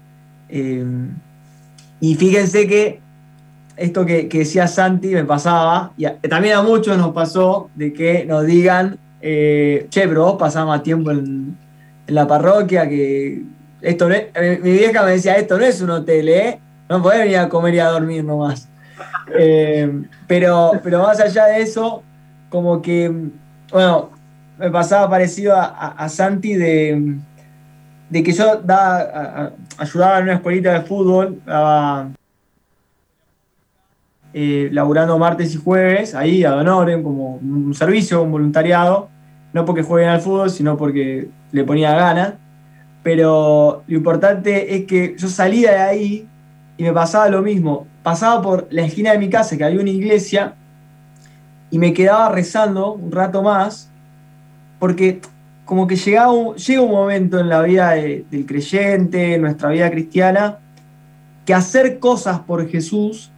y 0.48 2.14
fíjense 2.14 2.68
que 2.68 3.00
esto 3.80 4.04
que, 4.04 4.28
decía 4.30 4.68
Santi 4.68 5.08
me 5.08 5.24
pasaba, 5.24 5.92
y 5.96 6.06
también 6.28 6.56
a 6.56 6.62
muchos 6.62 6.98
nos 6.98 7.12
pasó 7.12 7.70
de 7.74 7.94
que 7.94 8.26
nos 8.26 8.44
digan, 8.44 8.98
eh, 9.22 9.86
che, 9.88 10.06
pero 10.06 10.24
vos 10.24 10.36
pasás 10.38 10.66
más 10.66 10.82
tiempo 10.82 11.10
en, 11.10 11.56
la 12.06 12.26
parroquia 12.26 12.88
que 12.88 13.42
esto 13.80 14.08
no 14.08 14.14
eh, 14.16 14.60
mi 14.62 14.72
vieja 14.72 15.02
me 15.04 15.12
decía, 15.12 15.36
esto 15.36 15.56
no 15.56 15.64
es 15.64 15.80
un 15.80 15.90
hotel, 15.90 16.28
¿eh? 16.28 16.58
No 16.88 17.00
podés 17.00 17.20
venir 17.20 17.38
a 17.38 17.48
comer 17.48 17.74
y 17.74 17.78
a 17.78 17.88
dormir 17.88 18.24
nomás. 18.24 18.68
Eh, 19.32 20.02
pero, 20.26 20.72
pero 20.82 21.04
más 21.04 21.20
allá 21.20 21.46
de 21.46 21.62
eso, 21.62 22.02
como 22.48 22.82
que, 22.82 23.12
bueno, 23.70 24.10
me 24.58 24.68
pasaba 24.70 25.08
parecido 25.08 25.54
a, 25.56 26.08
Santi 26.08 26.54
de, 26.54 27.14
de, 28.08 28.22
que 28.24 28.32
yo 28.32 28.56
daba, 28.56 29.52
ayudaba 29.78 30.18
en 30.18 30.24
una 30.24 30.34
escuelita 30.34 30.72
de 30.72 30.80
fútbol, 30.80 31.40
daba 31.46 32.10
eh, 34.32 34.68
laburando 34.72 35.18
martes 35.18 35.54
y 35.54 35.58
jueves, 35.58 36.14
ahí 36.14 36.44
a 36.44 36.50
Donoren, 36.50 37.02
como 37.02 37.36
un 37.36 37.74
servicio, 37.74 38.22
un 38.22 38.30
voluntariado, 38.30 39.08
no 39.52 39.64
porque 39.64 39.82
jueguen 39.82 40.10
al 40.10 40.20
fútbol, 40.20 40.50
sino 40.50 40.76
porque 40.76 41.28
le 41.50 41.64
ponía 41.64 41.94
ganas. 41.94 42.34
Pero 43.02 43.82
lo 43.86 43.96
importante 43.96 44.76
es 44.76 44.84
que 44.86 45.16
yo 45.18 45.28
salía 45.28 45.72
de 45.72 45.78
ahí 45.78 46.28
y 46.76 46.82
me 46.84 46.92
pasaba 46.92 47.28
lo 47.28 47.42
mismo. 47.42 47.86
Pasaba 48.02 48.40
por 48.40 48.68
la 48.70 48.82
esquina 48.82 49.12
de 49.12 49.18
mi 49.18 49.28
casa, 49.28 49.56
que 49.56 49.64
había 49.64 49.80
una 49.80 49.90
iglesia, 49.90 50.54
y 51.70 51.78
me 51.78 51.92
quedaba 51.92 52.30
rezando 52.30 52.92
un 52.92 53.10
rato 53.10 53.42
más, 53.42 53.90
porque 54.78 55.20
como 55.64 55.86
que 55.86 55.96
llegaba 55.96 56.54
llega 56.54 56.82
un 56.82 56.90
momento 56.90 57.38
en 57.38 57.48
la 57.48 57.62
vida 57.62 57.90
del 57.90 58.44
creyente, 58.46 59.34
en 59.34 59.42
nuestra 59.42 59.70
vida 59.70 59.90
cristiana, 59.90 60.58
que 61.44 61.54
hacer 61.54 61.98
cosas 61.98 62.40
por 62.40 62.68
Jesús 62.68 63.30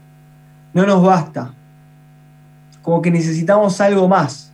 no 0.75 0.87
nos 0.87 1.03
basta. 1.03 1.53
Como 2.83 3.03
que 3.03 3.11
necesitamos 3.11 3.81
algo 3.81 4.09
más. 4.09 4.53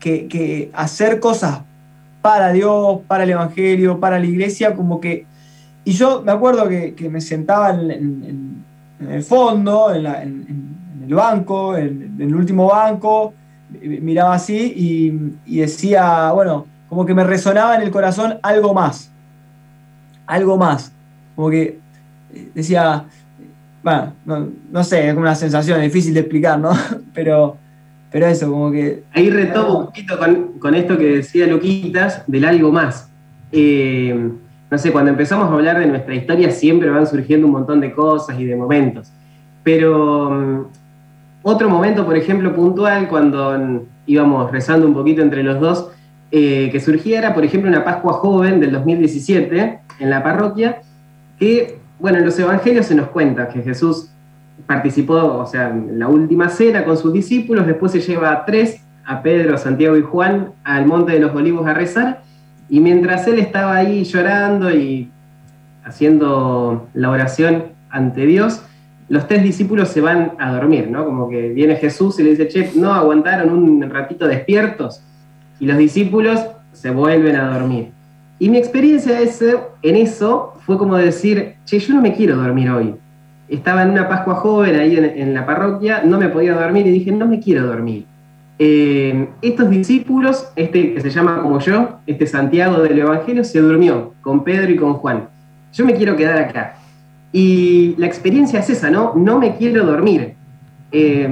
Que, 0.00 0.70
hacer 0.74 1.18
cosas 1.18 1.60
para 2.20 2.52
Dios, 2.52 3.00
para 3.08 3.24
el 3.24 3.30
Evangelio, 3.30 4.00
para 4.00 4.18
la 4.18 4.26
iglesia, 4.26 4.74
como 4.74 5.00
que... 5.00 5.26
Y 5.84 5.92
yo 5.92 6.22
me 6.22 6.32
acuerdo 6.32 6.68
que, 6.68 7.08
me 7.10 7.20
sentaba 7.20 7.70
en, 7.70 8.64
el 9.00 9.22
fondo, 9.22 9.94
en, 9.94 10.06
el 11.06 11.14
banco, 11.14 11.76
en, 11.76 12.16
el 12.18 12.34
último 12.34 12.66
banco, 12.68 13.32
miraba 13.80 14.34
así 14.34 15.34
y, 15.46 15.58
decía, 15.60 16.32
bueno, 16.32 16.66
como 16.88 17.06
que 17.06 17.14
me 17.14 17.24
resonaba 17.24 17.76
en 17.76 17.82
el 17.82 17.90
corazón 17.90 18.38
algo 18.42 18.74
más. 18.74 19.10
Algo 20.26 20.56
más. 20.56 20.92
Como 21.34 21.50
que 21.50 21.78
decía, 22.54 23.04
bueno, 23.84 24.14
no, 24.72 24.82
sé, 24.82 25.08
es 25.08 25.14
como 25.14 25.26
una 25.26 25.34
sensación 25.34 25.80
difícil 25.82 26.14
de 26.14 26.20
explicar, 26.20 26.58
¿no? 26.58 26.72
Pero, 27.14 27.56
pero 28.10 28.26
eso, 28.26 28.48
como 28.48 28.70
que... 28.70 29.02
Ahí 29.12 29.28
retomo 29.28 29.78
un 29.80 29.84
poquito 29.86 30.16
con, 30.60 30.74
esto 30.76 30.96
que 30.96 31.16
decía 31.16 31.48
Luquitas, 31.48 32.22
del 32.28 32.44
algo 32.44 32.70
más. 32.70 33.10
Eh, 33.50 34.30
no 34.70 34.78
sé, 34.78 34.92
cuando 34.92 35.10
empezamos 35.10 35.50
a 35.50 35.52
hablar 35.52 35.80
de 35.80 35.86
nuestra 35.86 36.14
historia 36.14 36.50
siempre 36.52 36.90
van 36.90 37.08
surgiendo 37.08 37.48
un 37.48 37.52
montón 37.52 37.80
de 37.80 37.92
cosas 37.92 38.38
y 38.38 38.44
de 38.44 38.54
momentos. 38.54 39.10
Pero 39.64 40.30
mm, 40.30 40.66
otro 41.42 41.68
momento, 41.68 42.06
por 42.06 42.16
ejemplo, 42.16 42.54
puntual, 42.54 43.08
cuando 43.08 43.84
íbamos 44.06 44.50
rezando 44.52 44.86
un 44.86 44.94
poquito 44.94 45.20
entre 45.20 45.42
los 45.42 45.60
dos, 45.60 45.90
eh, 46.30 46.68
que 46.70 46.78
surgía 46.78 47.18
era, 47.18 47.34
por 47.34 47.44
ejemplo, 47.44 47.68
una 47.68 47.84
Pascua 47.84 48.12
Joven 48.12 48.60
del 48.60 48.70
2017 48.70 49.80
en 49.98 50.10
la 50.10 50.22
parroquia, 50.22 50.82
que 51.36 51.78
bueno, 51.98 52.18
en 52.18 52.24
los 52.24 52.38
evangelios 52.38 52.86
se 52.86 52.94
nos 52.94 53.08
cuenta 53.08 53.48
que 53.48 53.62
Jesús 53.62 54.10
participó, 54.66 55.14
o 55.14 55.46
sea, 55.46 55.70
en 55.70 55.98
la 55.98 56.08
última 56.08 56.48
cena 56.48 56.84
con 56.84 56.96
sus 56.96 57.12
discípulos, 57.12 57.66
después 57.66 57.92
se 57.92 58.00
lleva 58.00 58.32
a 58.32 58.44
tres, 58.44 58.80
a 59.04 59.22
Pedro, 59.22 59.58
Santiago 59.58 59.96
y 59.96 60.02
Juan, 60.02 60.52
al 60.64 60.86
Monte 60.86 61.12
de 61.12 61.20
los 61.20 61.34
Olivos 61.34 61.66
a 61.66 61.74
rezar, 61.74 62.22
y 62.68 62.80
mientras 62.80 63.26
él 63.26 63.38
estaba 63.38 63.76
ahí 63.76 64.04
llorando 64.04 64.70
y 64.70 65.10
haciendo 65.84 66.88
la 66.94 67.10
oración 67.10 67.64
ante 67.90 68.24
Dios, 68.26 68.62
los 69.08 69.28
tres 69.28 69.42
discípulos 69.42 69.90
se 69.90 70.00
van 70.00 70.32
a 70.38 70.52
dormir, 70.52 70.88
¿no? 70.90 71.04
Como 71.04 71.28
que 71.28 71.50
viene 71.50 71.76
Jesús 71.76 72.18
y 72.18 72.22
le 72.22 72.30
dice, 72.30 72.48
che, 72.48 72.70
no 72.74 72.94
aguantaron 72.94 73.50
un 73.50 73.90
ratito 73.90 74.26
despiertos, 74.26 75.02
y 75.60 75.66
los 75.66 75.76
discípulos 75.76 76.40
se 76.72 76.90
vuelven 76.90 77.36
a 77.36 77.58
dormir. 77.58 77.90
Y 78.38 78.48
mi 78.48 78.58
experiencia 78.58 79.18
en 79.82 79.96
eso 79.96 80.53
fue 80.64 80.78
como 80.78 80.96
decir, 80.96 81.54
che, 81.64 81.78
yo 81.78 81.94
no 81.94 82.00
me 82.00 82.14
quiero 82.14 82.36
dormir 82.36 82.70
hoy. 82.70 82.94
Estaba 83.48 83.82
en 83.82 83.90
una 83.90 84.08
Pascua 84.08 84.36
joven 84.36 84.76
ahí 84.76 84.96
en, 84.96 85.34
la 85.34 85.44
parroquia, 85.44 86.02
no 86.04 86.18
me 86.18 86.28
podía 86.28 86.54
dormir 86.54 86.86
y 86.86 86.90
dije, 86.90 87.12
no 87.12 87.26
me 87.26 87.40
quiero 87.40 87.66
dormir. 87.66 88.06
Eh, 88.58 89.28
estos 89.42 89.68
discípulos, 89.68 90.48
este 90.56 90.94
que 90.94 91.00
se 91.00 91.10
llama 91.10 91.42
como 91.42 91.58
yo, 91.60 91.98
este 92.06 92.26
Santiago 92.26 92.80
del 92.82 92.98
Evangelio, 92.98 93.44
se 93.44 93.60
durmió 93.60 94.14
con 94.22 94.44
Pedro 94.44 94.70
y 94.70 94.76
con 94.76 94.94
Juan. 94.94 95.28
Yo 95.72 95.84
me 95.84 95.94
quiero 95.94 96.16
quedar 96.16 96.38
acá. 96.38 96.76
Y 97.32 97.94
la 97.98 98.06
experiencia 98.06 98.60
es 98.60 98.70
esa, 98.70 98.90
¿no? 98.90 99.12
No 99.16 99.38
me 99.38 99.56
quiero 99.56 99.84
dormir. 99.84 100.34
Eh, 100.92 101.28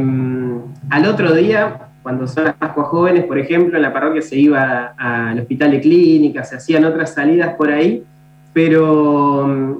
al 0.91 1.07
otro 1.07 1.33
día 1.35 1.89
cuando 2.03 2.27
son 2.27 2.45
las 2.45 2.55
Pascuas 2.55 2.89
jóvenes, 2.89 3.25
por 3.25 3.39
ejemplo, 3.39 3.77
en 3.77 3.83
la 3.83 3.93
parroquia 3.93 4.23
se 4.23 4.37
iba 4.37 4.95
al 4.97 5.39
hospital 5.39 5.71
de 5.71 5.81
clínica, 5.81 6.43
se 6.45 6.57
hacían 6.57 6.85
otras 6.85 7.15
salidas 7.15 7.55
por 7.55 7.71
ahí, 7.71 8.03
pero 8.52 9.47
mm, 9.47 9.76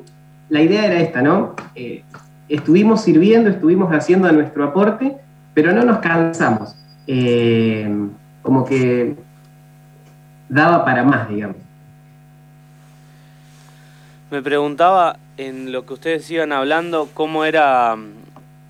la 0.51 0.63
idea 0.63 0.87
era 0.87 1.01
esta, 1.01 1.23
¿no? 1.23 1.55
Eh, 1.75 2.05
estuvimos 2.49 3.03
sirviendo, 3.03 3.51
estuvimos 3.51 3.93
haciendo 3.93 4.31
nuestro 4.33 4.65
aporte, 4.65 5.17
pero 5.55 5.73
no 5.73 5.85
nos 5.85 5.99
cansamos. 5.99 6.75
Eh, 7.07 7.91
como 8.43 8.65
que 8.65 9.15
daba 10.49 10.85
para 10.85 11.05
más, 11.05 11.29
digamos. 11.29 11.57
Me 14.31 14.43
preguntaba 14.43 15.19
en 15.37 15.73
lo 15.73 15.85
que 15.85 15.95
ustedes 15.95 16.31
iban 16.31 16.53
hablando, 16.53 17.09
cómo 17.13 17.45
era 17.45 17.97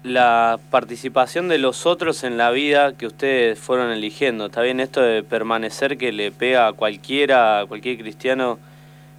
la 0.03 0.59
participación 0.71 1.49
de 1.49 1.59
los 1.59 1.87
otros 1.87 2.25
en 2.25 2.37
la 2.37 2.51
vida 2.51 2.95
que 2.95 3.07
ustedes 3.07 3.59
fueron 3.59 3.91
eligiendo. 3.91 4.47
Está 4.47 4.63
bien 4.63 4.81
esto 4.81 5.01
de 5.01 5.23
permanecer 5.23 5.97
que 5.99 6.11
le 6.13 6.33
pega 6.33 6.67
a 6.67 6.73
cualquiera, 6.73 7.61
a 7.61 7.67
cualquier 7.67 7.99
cristiano 7.99 8.59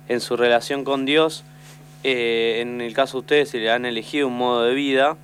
en 0.08 0.20
su 0.20 0.38
relación 0.38 0.84
con 0.84 1.06
Dios. 1.06 1.44
Eh, 2.04 2.60
en 2.62 2.82
el 2.82 2.94
caso 2.94 3.18
de 3.18 3.22
ustedes 3.22 3.50
se 3.50 3.60
le 3.60 3.72
han 3.72 3.86
elegido 3.86 4.28
un 4.28 4.38
modo 4.38 4.64
de 4.64 4.74
vida, 4.74 5.16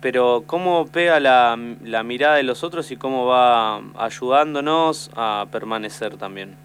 pero 0.00 0.44
cómo 0.46 0.86
pega 0.86 1.20
la, 1.20 1.58
la 1.82 2.02
mirada 2.02 2.36
de 2.36 2.42
los 2.42 2.64
otros 2.64 2.90
y 2.90 2.96
cómo 2.96 3.26
va 3.26 3.82
ayudándonos 3.96 5.10
a 5.16 5.46
permanecer 5.50 6.16
también. 6.16 6.56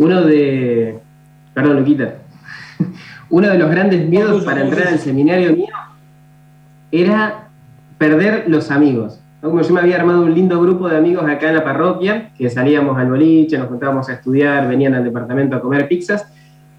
uno 0.00 0.22
de. 0.22 0.98
Perdón, 1.52 1.76
Luquita. 1.76 2.14
uno 3.28 3.48
de 3.48 3.58
los 3.58 3.70
grandes 3.70 4.08
miedos 4.08 4.44
para 4.44 4.62
entrar 4.62 4.88
al 4.88 4.98
seminario 4.98 5.54
mío 5.54 5.74
era 6.90 7.48
perder 7.98 8.44
los 8.48 8.70
amigos. 8.70 9.20
Como 9.40 9.62
yo 9.62 9.72
me 9.72 9.80
había 9.80 9.96
armado 9.96 10.22
un 10.22 10.34
lindo 10.34 10.60
grupo 10.60 10.88
de 10.88 10.98
amigos 10.98 11.24
acá 11.24 11.48
en 11.48 11.56
la 11.56 11.64
parroquia, 11.64 12.30
que 12.36 12.50
salíamos 12.50 12.98
al 12.98 13.08
boliche, 13.08 13.56
nos 13.56 13.68
juntábamos 13.68 14.08
a 14.10 14.12
estudiar, 14.12 14.68
venían 14.68 14.94
al 14.94 15.02
departamento 15.02 15.56
a 15.56 15.60
comer 15.60 15.88
pizzas, 15.88 16.26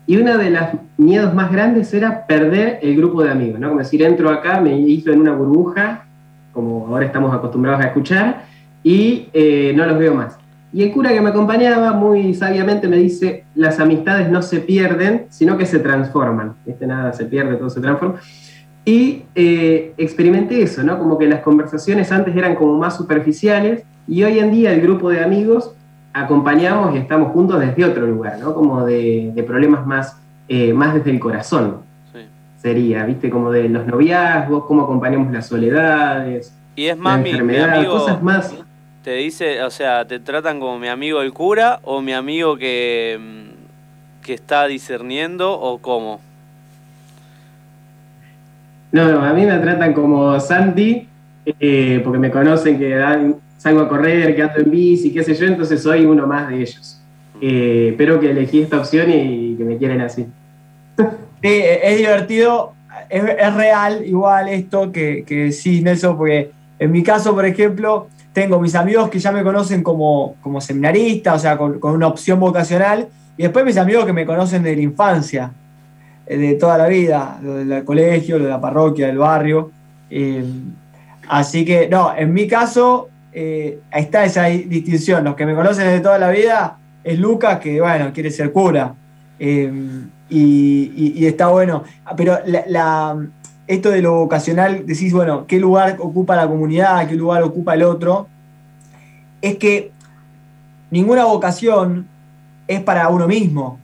y 0.06 0.18
uno 0.18 0.38
de 0.38 0.52
los 0.52 0.62
miedos 0.98 1.34
más 1.34 1.52
grandes 1.52 1.92
era 1.94 2.28
perder 2.28 2.80
el 2.84 2.96
grupo 2.96 3.24
de 3.24 3.32
amigos, 3.32 3.60
¿no? 3.60 3.70
Como 3.70 3.80
decir, 3.80 4.04
entro 4.04 4.30
acá, 4.30 4.62
me 4.62 4.78
hizo 4.78 5.12
en 5.12 5.22
una 5.22 5.34
burbuja, 5.34 6.06
como 6.54 6.88
ahora 6.88 7.06
estamos 7.06 7.34
acostumbrados 7.34 7.82
a 7.82 7.88
escuchar, 7.88 8.44
y 8.84 9.30
eh, 9.34 9.74
no 9.76 9.86
los 9.88 9.98
veo 9.98 10.14
más. 10.14 10.38
Y 10.74 10.84
el 10.84 10.92
cura 10.92 11.10
que 11.10 11.20
me 11.20 11.30
acompañaba 11.30 11.94
muy 11.94 12.34
sabiamente 12.34 12.88
me 12.88 12.98
dice, 12.98 13.46
las 13.56 13.80
amistades 13.80 14.30
no 14.30 14.42
se 14.42 14.60
pierden, 14.60 15.26
sino 15.30 15.58
que 15.58 15.66
se 15.66 15.80
transforman. 15.80 16.54
Este 16.66 16.86
nada 16.86 17.12
se 17.12 17.26
pierde, 17.26 17.56
todo 17.56 17.70
se 17.70 17.82
transforma. 17.82 18.20
Y 18.84 19.24
eh, 19.36 19.94
experimenté 19.98 20.64
eso, 20.64 20.84
¿no? 20.84 20.98
Como 20.98 21.18
que 21.18 21.28
las 21.28 21.42
conversaciones 21.42 22.12
antes 22.12 22.36
eran 22.36 22.56
como 22.56 22.78
más 22.78 22.98
superficiales 22.98 23.84
y 24.08 24.24
hoy 24.24 24.40
en 24.40 24.52
día 24.52 24.74
el 24.74 24.82
grupo 24.82 25.10
de 25.10 25.24
amigos 25.24 25.76
acompañamos 26.14 26.96
y 26.96 26.98
estamos 26.98 27.32
juntos 27.32 27.60
desde 27.60 27.86
otro 27.86 28.08
lugar, 28.08 28.40
¿no? 28.40 28.54
Como 28.54 28.86
de, 28.86 29.44
problemas 29.46 29.86
más, 29.86 30.18
eh, 30.48 30.74
más 30.74 30.94
desde 30.94 31.12
el 31.12 31.20
corazón. 31.20 31.90
Sería, 32.58 33.06
¿viste? 33.06 33.32
Como 33.32 33.52
de 33.52 33.70
los 33.70 33.88
noviazgos, 33.88 34.66
cómo 34.66 34.84
acompañamos 34.84 35.32
las 35.34 35.48
soledades. 35.48 36.54
Y 36.76 36.86
es 36.86 36.98
más, 36.98 37.20
mi, 37.20 37.32
amigo, 37.32 37.92
cosas 37.92 38.22
más. 38.22 38.54
Te 39.04 39.16
dice, 39.16 39.64
o 39.64 39.72
sea, 39.72 40.06
te 40.06 40.20
tratan 40.20 40.60
como 40.60 40.78
mi 40.78 40.88
amigo 40.88 41.24
el 41.24 41.34
cura 41.34 41.80
o 41.84 42.02
mi 42.02 42.14
amigo 42.14 42.58
que, 42.58 43.18
mm, 43.20 44.22
que 44.24 44.34
está 44.36 44.68
discerniendo 44.68 45.60
o 45.60 45.80
cómo. 45.80 46.22
No, 48.92 49.10
no, 49.10 49.24
a 49.24 49.34
mí 49.34 49.46
me 49.46 49.58
tratan 49.60 49.94
como 49.94 50.40
Santi, 50.40 51.08
eh, 51.46 52.02
porque 52.04 52.20
me 52.20 52.30
conocen 52.30 52.78
que 52.78 52.90
dan, 52.90 53.36
salgo 53.58 53.82
a 53.82 53.90
correr, 53.90 54.36
que 54.36 54.42
ando 54.42 54.60
en 54.60 54.72
bici, 54.72 55.14
qué 55.14 55.24
sé 55.24 55.34
yo, 55.34 55.46
entonces 55.46 55.82
soy 55.82 56.06
uno 56.06 56.28
más 56.28 56.50
de 56.50 56.62
ellos. 56.62 57.02
Eh, 57.42 57.90
espero 57.92 58.20
que 58.20 58.32
elegí 58.32 58.62
esta 58.62 58.80
opción 58.80 59.10
y 59.10 59.56
que 59.56 59.64
me 59.64 59.78
quieren 59.78 60.02
así. 60.02 60.28
Sí, 61.44 61.60
es 61.82 61.98
divertido, 61.98 62.74
es, 63.10 63.56
real 63.56 64.06
igual 64.06 64.48
esto 64.48 64.92
que, 64.92 65.24
que 65.26 65.52
sí, 65.52 65.82
Nelson, 65.82 66.16
porque 66.16 66.52
en 66.78 66.92
mi 66.92 67.02
caso, 67.02 67.34
por 67.34 67.48
ejemplo, 67.48 68.10
tengo 68.32 68.60
mis 68.60 68.76
amigos 68.76 69.10
que 69.10 69.18
ya 69.18 69.32
me 69.32 69.42
conocen 69.42 69.82
como, 69.82 70.36
como 70.42 70.62
seminarista, 70.62 71.34
o 71.34 71.40
sea, 71.40 71.58
con, 71.58 71.80
con 71.80 71.94
una 71.94 72.06
opción 72.06 72.40
vocacional, 72.40 73.08
y 73.38 73.42
después 73.42 73.66
mis 73.66 73.78
amigos 73.78 74.06
que 74.06 74.14
me 74.14 74.24
conocen 74.24 74.62
de 74.62 74.76
la 74.76 74.82
infancia. 74.84 75.52
Eh, 76.32 76.38
de 76.38 76.56
toda 76.56 76.78
la 76.78 76.88
vida, 76.88 77.40
lo 77.44 77.56
del 77.56 77.84
colegio, 77.84 78.38
lo 78.38 78.46
de 78.46 78.52
la 78.52 78.62
parroquia, 78.62 79.08
del 79.08 79.18
barrio. 79.18 79.70
Eh, 80.10 80.42
así 81.28 81.66
que, 81.66 81.90
no, 81.90 82.16
en 82.16 82.32
mi 82.32 82.48
caso 82.48 83.10
eh, 83.34 83.82
está 83.92 84.24
esa 84.24 84.46
distinción. 84.46 85.26
Los 85.26 85.36
que 85.36 85.46
me 85.46 85.54
conocen 85.54 85.88
de 85.88 86.00
toda 86.00 86.18
la 86.18 86.30
vida 86.30 86.78
es 87.04 87.20
Lucas, 87.20 87.60
que, 87.60 87.82
bueno, 87.82 88.14
quiere 88.14 88.32
ser 88.32 88.54
cura. 88.54 88.96
Y, 89.38 91.26
está 91.26 91.48
bueno. 91.48 91.84
Pero 92.16 92.38
esto 93.68 93.90
de 93.90 94.02
lo 94.02 94.14
vocacional, 94.14 94.86
decís, 94.86 95.12
bueno, 95.12 95.46
¿qué 95.46 95.60
lugar 95.60 95.98
ocupa 96.00 96.38
la 96.38 96.48
comunidad? 96.48 97.10
¿Qué 97.10 97.16
lugar 97.16 97.44
ocupa 97.44 97.74
el 97.74 97.84
otro? 97.84 98.28
Es 99.42 99.58
que 99.58 99.92
ninguna 100.92 101.26
vocación 101.26 102.08
es 102.70 102.80
para 102.80 103.10
uno 103.10 103.28
mismo. 103.28 103.81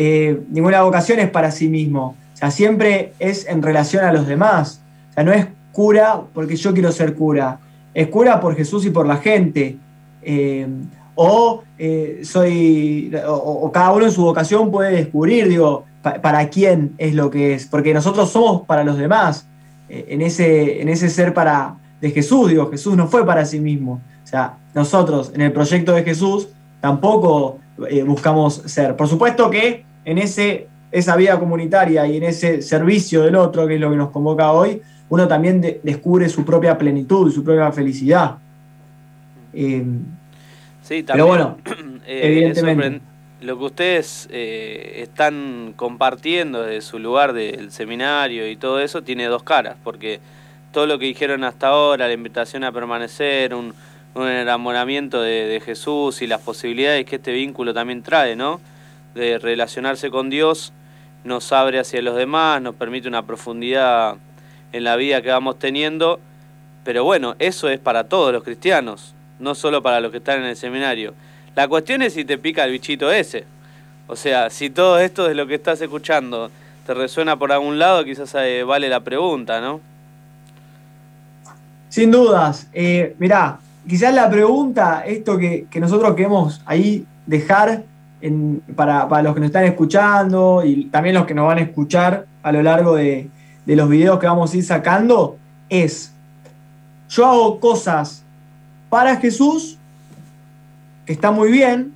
Eh, 0.00 0.42
ninguna 0.50 0.82
vocación 0.82 1.18
es 1.18 1.28
para 1.28 1.50
sí 1.50 1.66
mismo. 1.66 2.14
O 2.32 2.36
sea, 2.36 2.52
siempre 2.52 3.14
es 3.18 3.48
en 3.48 3.62
relación 3.62 4.04
a 4.04 4.12
los 4.12 4.28
demás. 4.28 4.80
O 5.10 5.12
sea, 5.14 5.24
no 5.24 5.32
es 5.32 5.48
cura 5.72 6.20
porque 6.32 6.54
yo 6.54 6.72
quiero 6.72 6.92
ser 6.92 7.14
cura. 7.14 7.58
Es 7.92 8.06
cura 8.06 8.40
por 8.40 8.54
Jesús 8.54 8.86
y 8.86 8.90
por 8.90 9.08
la 9.08 9.16
gente. 9.16 9.76
Eh, 10.22 10.68
o 11.16 11.64
eh, 11.78 12.20
soy. 12.22 13.12
O, 13.26 13.72
cada 13.72 13.90
uno 13.90 14.04
en 14.04 14.12
su 14.12 14.22
vocación 14.22 14.70
puede 14.70 14.92
descubrir, 14.92 15.48
digo, 15.48 15.84
para 16.22 16.48
quién 16.48 16.94
es 16.98 17.14
lo 17.14 17.28
que 17.28 17.54
es. 17.54 17.66
Porque 17.66 17.92
nosotros 17.92 18.30
somos 18.30 18.62
para 18.68 18.84
los 18.84 18.98
demás. 18.98 19.48
en, 19.88 20.22
ese, 20.22 20.80
en 20.80 20.88
ese 20.90 21.10
ser 21.10 21.34
para. 21.34 21.74
de 22.00 22.12
Jesús, 22.12 22.50
digo, 22.50 22.70
Jesús 22.70 22.96
no 22.96 23.08
fue 23.08 23.26
para 23.26 23.44
sí 23.44 23.58
mismo. 23.58 24.00
O 24.22 24.26
sea, 24.28 24.58
nosotros 24.76 25.32
en 25.34 25.40
el 25.40 25.50
proyecto 25.50 25.92
de 25.92 26.04
Jesús 26.04 26.50
tampoco 26.80 27.58
buscamos 28.06 28.62
ser. 28.66 28.94
Por 28.94 29.08
supuesto 29.08 29.50
que 29.50 29.87
en 30.08 30.16
ese, 30.16 30.68
esa 30.90 31.16
vida 31.16 31.38
comunitaria 31.38 32.06
y 32.06 32.16
en 32.16 32.22
ese 32.22 32.62
servicio 32.62 33.22
del 33.22 33.36
otro, 33.36 33.66
que 33.66 33.74
es 33.74 33.80
lo 33.80 33.90
que 33.90 33.96
nos 33.96 34.10
convoca 34.10 34.52
hoy, 34.52 34.80
uno 35.10 35.28
también 35.28 35.60
descubre 35.82 36.30
su 36.30 36.46
propia 36.46 36.78
plenitud, 36.78 37.30
su 37.30 37.44
propia 37.44 37.70
felicidad. 37.72 38.36
Eh, 39.52 39.84
sí, 40.82 41.02
también, 41.02 41.06
pero 41.14 41.26
bueno, 41.26 41.58
eh, 42.06 42.20
evidentemente. 42.24 43.02
Lo 43.42 43.58
que 43.58 43.64
ustedes 43.64 44.28
eh, 44.32 45.00
están 45.02 45.74
compartiendo 45.76 46.62
de 46.62 46.80
su 46.80 46.98
lugar 46.98 47.34
del 47.34 47.70
seminario 47.70 48.50
y 48.50 48.56
todo 48.56 48.80
eso 48.80 49.02
tiene 49.02 49.26
dos 49.26 49.42
caras, 49.42 49.76
porque 49.84 50.20
todo 50.72 50.86
lo 50.86 50.98
que 50.98 51.04
dijeron 51.04 51.44
hasta 51.44 51.68
ahora, 51.68 52.08
la 52.08 52.14
invitación 52.14 52.64
a 52.64 52.72
permanecer, 52.72 53.54
un, 53.54 53.74
enamoramiento 54.16 55.20
de, 55.20 55.46
de 55.46 55.60
Jesús 55.60 56.22
y 56.22 56.26
las 56.26 56.40
posibilidades 56.40 57.04
que 57.04 57.16
este 57.16 57.30
vínculo 57.30 57.72
también 57.74 58.02
trae, 58.02 58.34
¿no? 58.34 58.58
De 59.18 59.38
relacionarse 59.38 60.10
con 60.10 60.30
Dios 60.30 60.72
nos 61.24 61.52
abre 61.52 61.78
hacia 61.78 62.00
los 62.02 62.16
demás, 62.16 62.62
nos 62.62 62.74
permite 62.74 63.08
una 63.08 63.26
profundidad 63.26 64.16
en 64.72 64.84
la 64.84 64.96
vida 64.96 65.22
que 65.22 65.30
vamos 65.30 65.58
teniendo, 65.58 66.20
pero 66.84 67.04
bueno, 67.04 67.34
eso 67.38 67.68
es 67.68 67.78
para 67.78 68.04
todos 68.04 68.32
los 68.32 68.42
cristianos, 68.42 69.14
no 69.38 69.54
solo 69.54 69.82
para 69.82 70.00
los 70.00 70.10
que 70.10 70.18
están 70.18 70.40
en 70.40 70.46
el 70.46 70.56
seminario. 70.56 71.14
La 71.54 71.68
cuestión 71.68 72.02
es 72.02 72.14
si 72.14 72.24
te 72.24 72.38
pica 72.38 72.64
el 72.64 72.72
bichito 72.72 73.10
ese. 73.10 73.44
O 74.06 74.16
sea, 74.16 74.48
si 74.48 74.70
todo 74.70 74.98
esto 74.98 75.28
de 75.28 75.34
lo 75.34 75.46
que 75.46 75.54
estás 75.54 75.80
escuchando 75.80 76.50
te 76.86 76.94
resuena 76.94 77.36
por 77.36 77.52
algún 77.52 77.78
lado, 77.78 78.04
quizás 78.04 78.34
eh, 78.36 78.62
vale 78.62 78.88
la 78.88 79.00
pregunta, 79.00 79.60
¿no? 79.60 79.80
Sin 81.90 82.10
dudas. 82.10 82.68
Eh, 82.72 83.14
mirá, 83.18 83.58
quizás 83.86 84.14
la 84.14 84.30
pregunta, 84.30 85.04
esto 85.06 85.36
que, 85.36 85.66
que 85.70 85.80
nosotros 85.80 86.14
queremos 86.14 86.62
ahí 86.64 87.04
dejar 87.26 87.82
para, 88.74 89.22
los 89.22 89.34
que 89.34 89.40
nos 89.40 89.46
están 89.48 89.64
escuchando 89.64 90.62
y 90.64 90.86
también 90.86 91.14
los 91.14 91.26
que 91.26 91.34
nos 91.34 91.46
van 91.46 91.58
a 91.58 91.62
escuchar 91.62 92.26
a 92.42 92.52
lo 92.52 92.62
largo 92.62 92.94
de, 92.94 93.30
los 93.66 93.88
videos 93.88 94.18
que 94.18 94.26
vamos 94.26 94.52
a 94.52 94.56
ir 94.56 94.64
sacando, 94.64 95.36
es, 95.68 96.12
yo 97.10 97.26
hago 97.26 97.60
cosas 97.60 98.24
para 98.88 99.16
Jesús, 99.16 99.76
que 101.04 101.12
está 101.12 101.30
muy 101.30 101.52
bien, 101.52 101.92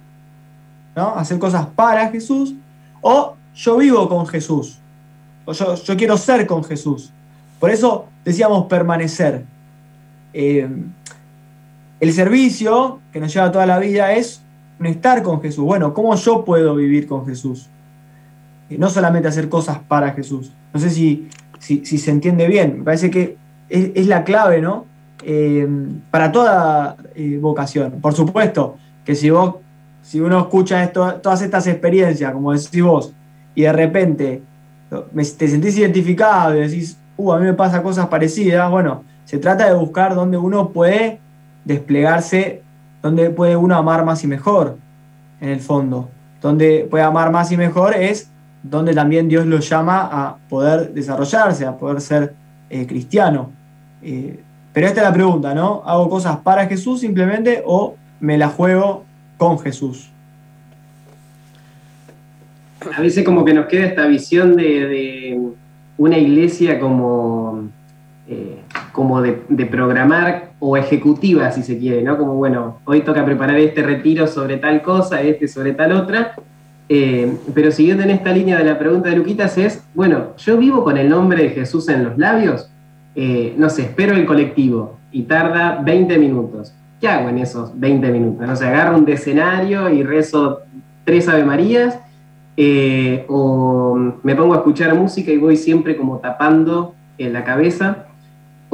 ¿no? 0.94 1.14
Hacer 1.14 1.38
cosas 1.38 1.66
para 1.74 2.10
Jesús, 2.10 2.54
o 3.00 3.36
yo 3.54 3.78
vivo 3.78 4.06
con 4.08 4.26
Jesús, 4.26 4.78
o 5.46 5.52
yo, 5.52 5.96
quiero 5.96 6.18
ser 6.18 6.46
con 6.46 6.62
Jesús. 6.62 7.10
Por 7.58 7.70
eso 7.70 8.06
decíamos 8.22 8.66
permanecer. 8.66 9.44
Eh, 10.34 10.68
el 12.00 12.12
servicio 12.12 13.00
que 13.12 13.20
nos 13.20 13.32
lleva 13.32 13.50
toda 13.50 13.64
la 13.64 13.78
vida 13.78 14.12
es 14.12 14.41
estar 14.86 15.22
con 15.22 15.40
Jesús. 15.40 15.64
Bueno, 15.64 15.92
¿cómo 15.94 16.14
yo 16.14 16.44
puedo 16.44 16.74
vivir 16.74 17.06
con 17.06 17.26
Jesús? 17.26 17.68
Y 18.68 18.78
no 18.78 18.88
solamente 18.88 19.28
hacer 19.28 19.48
cosas 19.48 19.78
para 19.86 20.12
Jesús. 20.12 20.52
No 20.72 20.80
sé 20.80 20.90
si, 20.90 21.28
si, 21.58 21.84
se 21.84 22.10
entiende 22.10 22.46
bien. 22.46 22.78
Me 22.78 22.84
parece 22.84 23.10
que 23.10 23.36
es, 23.68 24.06
la 24.06 24.24
clave, 24.24 24.60
¿no? 24.60 24.86
Eh, 25.24 25.68
para 26.10 26.32
toda 26.32 26.96
eh, 27.14 27.38
vocación. 27.40 28.00
Por 28.00 28.14
supuesto 28.14 28.76
que 29.04 29.14
si 29.14 29.30
vos, 29.30 29.56
si 30.02 30.20
uno 30.20 30.38
escucha 30.40 30.82
esto, 30.82 31.14
todas 31.22 31.42
estas 31.42 31.66
experiencias, 31.66 32.32
como 32.32 32.52
decís 32.52 32.82
vos, 32.82 33.12
y 33.54 33.62
de 33.62 33.72
repente 33.72 34.42
te 35.14 35.48
sentís 35.48 35.78
identificado 35.78 36.56
y 36.56 36.60
decís, 36.60 36.98
uh, 37.16 37.32
a 37.32 37.38
mí 37.38 37.44
me 37.44 37.54
pasa 37.54 37.82
cosas 37.82 38.06
parecidas, 38.08 38.70
bueno, 38.70 39.04
se 39.24 39.38
trata 39.38 39.66
de 39.66 39.74
buscar 39.74 40.14
dónde 40.14 40.36
uno 40.36 40.70
puede 40.70 41.20
desplegarse 41.64 42.61
donde 43.02 43.30
puede 43.30 43.56
uno 43.56 43.76
amar 43.76 44.04
más 44.04 44.22
y 44.24 44.26
mejor, 44.28 44.78
en 45.40 45.50
el 45.50 45.60
fondo. 45.60 46.08
Donde 46.40 46.86
puede 46.90 47.04
amar 47.04 47.30
más 47.30 47.50
y 47.52 47.56
mejor 47.56 47.94
es 47.94 48.30
donde 48.62 48.94
también 48.94 49.28
Dios 49.28 49.44
lo 49.46 49.58
llama 49.58 50.08
a 50.10 50.36
poder 50.48 50.92
desarrollarse, 50.94 51.66
a 51.66 51.76
poder 51.76 52.00
ser 52.00 52.34
eh, 52.70 52.86
cristiano. 52.86 53.50
Eh, 54.02 54.40
pero 54.72 54.86
esta 54.86 55.00
es 55.00 55.06
la 55.06 55.12
pregunta, 55.12 55.54
¿no? 55.54 55.82
¿Hago 55.84 56.08
cosas 56.08 56.38
para 56.38 56.66
Jesús 56.66 57.00
simplemente 57.00 57.62
o 57.66 57.96
me 58.20 58.38
la 58.38 58.48
juego 58.48 59.04
con 59.36 59.58
Jesús? 59.58 60.08
A 62.96 63.00
veces 63.00 63.24
como 63.24 63.44
que 63.44 63.52
nos 63.52 63.66
queda 63.66 63.86
esta 63.86 64.06
visión 64.06 64.56
de, 64.56 65.38
una 65.98 66.18
iglesia 66.18 66.80
como... 66.80 67.68
Eh, 68.28 68.60
como 68.92 69.22
de, 69.22 69.32
programar 69.70 70.52
o 70.60 70.76
ejecutiva, 70.76 71.50
si 71.50 71.62
se 71.62 71.78
quiere, 71.78 72.02
¿no? 72.02 72.18
Como, 72.18 72.34
bueno, 72.34 72.78
hoy 72.84 73.00
toca 73.00 73.24
preparar 73.24 73.58
este 73.58 73.82
retiro 73.82 74.26
sobre 74.26 74.58
tal 74.58 74.82
cosa, 74.82 75.22
este 75.22 75.48
sobre 75.48 75.72
tal 75.72 75.92
otra. 75.92 76.34
Eh, 76.88 77.36
pero 77.54 77.70
siguiendo 77.70 78.02
en 78.02 78.10
esta 78.10 78.32
línea 78.32 78.58
de 78.58 78.64
la 78.64 78.78
pregunta 78.78 79.08
de 79.08 79.16
Luquitas 79.16 79.56
es, 79.56 79.82
bueno, 79.94 80.36
yo 80.36 80.58
vivo 80.58 80.84
con 80.84 80.98
el 80.98 81.08
nombre 81.08 81.42
de 81.42 81.50
Jesús 81.50 81.88
en 81.88 82.04
los 82.04 82.18
labios, 82.18 82.70
eh, 83.14 83.54
no 83.56 83.70
sé, 83.70 83.82
espero 83.82 84.14
el 84.14 84.26
colectivo 84.26 84.98
y 85.10 85.22
tarda 85.22 85.80
20 85.82 86.18
minutos. 86.18 86.74
¿Qué 87.00 87.08
hago 87.08 87.30
en 87.30 87.38
esos 87.38 87.78
20 87.78 88.10
minutos? 88.10 88.46
No 88.46 88.56
sé, 88.56 88.66
agarro 88.66 88.98
un 88.98 89.04
decenario 89.04 89.88
y 89.90 90.02
rezo 90.02 90.60
tres 91.04 91.28
Ave 91.28 91.44
Marías, 91.44 91.98
eh, 92.56 93.24
o 93.28 93.96
me 94.22 94.36
pongo 94.36 94.54
a 94.54 94.58
escuchar 94.58 94.94
música 94.94 95.32
y 95.32 95.38
voy 95.38 95.56
siempre 95.56 95.96
como 95.96 96.18
tapando 96.18 96.94
en 97.16 97.32
la 97.32 97.44
cabeza 97.44 98.06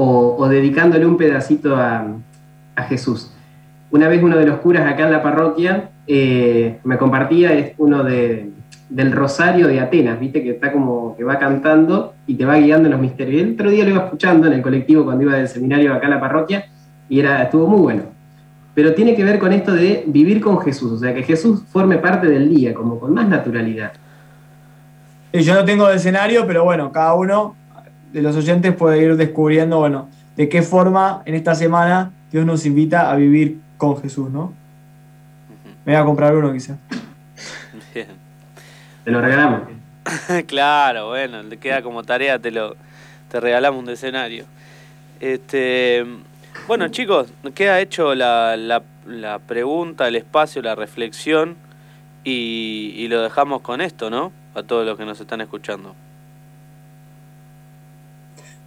o, 0.01 0.49
dedicándole 0.49 1.05
un 1.07 1.17
pedacito 1.17 1.77
a, 1.77 2.07
Jesús. 2.89 3.33
Una 3.91 4.07
vez 4.07 4.23
uno 4.23 4.39
de 4.39 4.47
los 4.47 4.61
curas 4.61 4.87
acá 4.87 5.07
en 5.07 5.11
la 5.11 5.21
parroquia 5.21 5.91
eh, 6.07 6.79
me 6.85 6.97
compartía, 6.97 7.53
es 7.55 7.73
uno 7.77 8.05
de, 8.05 8.51
del 8.89 9.11
Rosario 9.11 9.67
de 9.67 9.81
Atenas, 9.81 10.21
viste 10.21 10.45
que 10.45 10.51
está 10.51 10.71
como 10.71 11.17
que 11.17 11.25
va 11.25 11.41
cantando 11.41 12.15
y 12.29 12.37
te 12.37 12.45
va 12.45 12.57
guiando 12.57 12.87
en 12.87 12.93
los 12.93 13.01
misterios. 13.01 13.43
el 13.43 13.55
otro 13.55 13.71
día 13.71 13.83
lo 13.83 13.91
iba 13.91 14.05
escuchando 14.05 14.47
en 14.47 14.53
el 14.53 14.63
colectivo 14.63 15.05
cuando 15.05 15.25
iba 15.25 15.35
del 15.35 15.49
seminario 15.49 15.93
acá 15.93 16.07
en 16.07 16.11
la 16.11 16.21
parroquia 16.21 16.67
y 17.09 17.19
era, 17.19 17.43
estuvo 17.43 17.67
muy 17.67 17.81
bueno. 17.81 18.03
Pero 18.75 18.95
tiene 18.95 19.17
que 19.17 19.25
ver 19.25 19.41
con 19.41 19.53
esto 19.53 19.73
de 19.73 20.05
vivir 20.07 20.41
con 20.41 20.61
Jesús, 20.61 20.93
o 20.93 20.99
sea, 20.99 21.13
que 21.13 21.25
Jesús 21.25 21.65
forme 21.69 21.99
parte 21.99 22.29
del 22.29 22.49
día, 22.49 22.73
como 22.75 23.01
con 23.01 23.13
más 23.13 23.27
naturalidad. 23.27 23.91
Yo 25.33 25.55
no 25.55 25.65
tengo 25.65 25.89
de 25.89 25.97
escenario, 25.97 26.47
pero 26.47 26.63
bueno, 26.63 26.93
cada 26.93 27.15
uno 27.15 27.57
de 28.13 28.23
los 28.23 28.37
oyentes 28.37 28.75
puede 28.75 29.03
ir 29.03 29.17
descubriendo, 29.17 29.79
bueno, 29.79 30.09
de 30.37 30.49
qué 30.49 30.63
forma 30.63 31.23
en 31.27 31.35
esta 31.35 31.55
semana 31.55 32.13
Dios 32.31 32.47
nos 32.47 32.65
invita 32.67 33.11
a 33.11 33.17
vivir 33.17 33.59
con 33.77 34.01
Jesús, 34.01 34.31
¿no? 34.31 34.53
Me 35.85 35.93
voy 35.93 36.03
a 36.03 36.05
comprar 36.05 36.37
uno 36.37 36.53
quizá. 36.53 36.77
Bien. 37.95 38.09
Te 39.05 39.11
lo 39.11 39.21
regalamos. 39.21 39.63
claro, 40.47 41.09
bueno, 41.09 41.43
le 41.43 41.57
queda 41.57 41.83
como 41.83 42.03
tarea, 42.03 42.39
te 42.39 42.51
lo 42.51 42.77
te 43.29 43.41
regalamos 43.41 43.83
un 43.83 43.91
escenario. 43.91 44.45
Este, 45.21 46.05
bueno, 46.67 46.89
chicos, 46.89 47.29
queda 47.55 47.81
hecho 47.81 48.15
la, 48.15 48.57
la, 48.57 49.39
pregunta, 49.41 50.09
el 50.09 50.17
espacio, 50.17 50.63
la 50.63 50.75
reflexión 50.75 51.57
y, 52.25 52.95
y 52.97 53.09
lo 53.09 53.23
dejamos 53.23 53.61
con 53.63 53.81
esto, 53.81 54.11
¿no? 54.11 54.33
A 54.55 54.63
todos 54.63 54.87
los 54.87 54.97
que 54.97 55.05
nos 55.05 55.21
están 55.21 55.41
escuchando. 55.41 55.95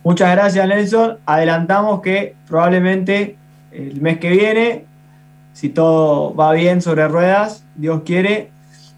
Muchas 0.04 0.32
gracias, 0.32 0.68
Nelson. 0.68 1.18
Adelantamos 1.26 2.02
que 2.02 2.36
probablemente 2.48 3.36
el 3.72 4.02
mes 4.02 4.20
que 4.20 4.30
viene, 4.30 4.86
si 5.54 5.70
todo 5.70 6.34
va 6.36 6.54
bien 6.54 6.82
sobre 6.82 7.08
ruedas, 7.08 7.64
Dios 7.76 8.02
quiere, 8.04 8.52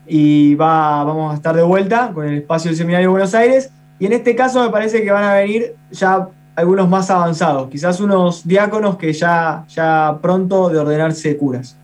y 0.08 0.56
va, 0.56 1.04
vamos 1.04 1.34
a 1.34 1.36
estar 1.36 1.56
de 1.56 1.64
vuelta 1.64 2.12
con 2.14 2.28
el 2.28 2.40
espacio 2.40 2.70
del 2.70 2.78
Seminario 2.78 3.08
de 3.08 3.12
Buenos 3.12 3.36
Aires. 3.36 3.72
Y 4.00 4.06
en 4.06 4.14
este 4.14 4.36
caso 4.36 4.64
me 4.64 4.70
parece 4.70 5.04
que 5.04 5.12
van 5.12 5.24
a 5.24 5.34
venir 5.36 5.76
ya 5.92 6.28
algunos 6.56 6.88
más 6.88 7.10
avanzados, 7.10 7.70
quizás 7.70 8.00
unos 8.00 8.48
diáconos 8.48 8.98
que 8.98 9.12
ya, 9.12 9.66
ya 9.70 10.18
pronto 10.22 10.70
de 10.70 10.80
ordenarse 10.80 11.36
curas. 11.38 11.78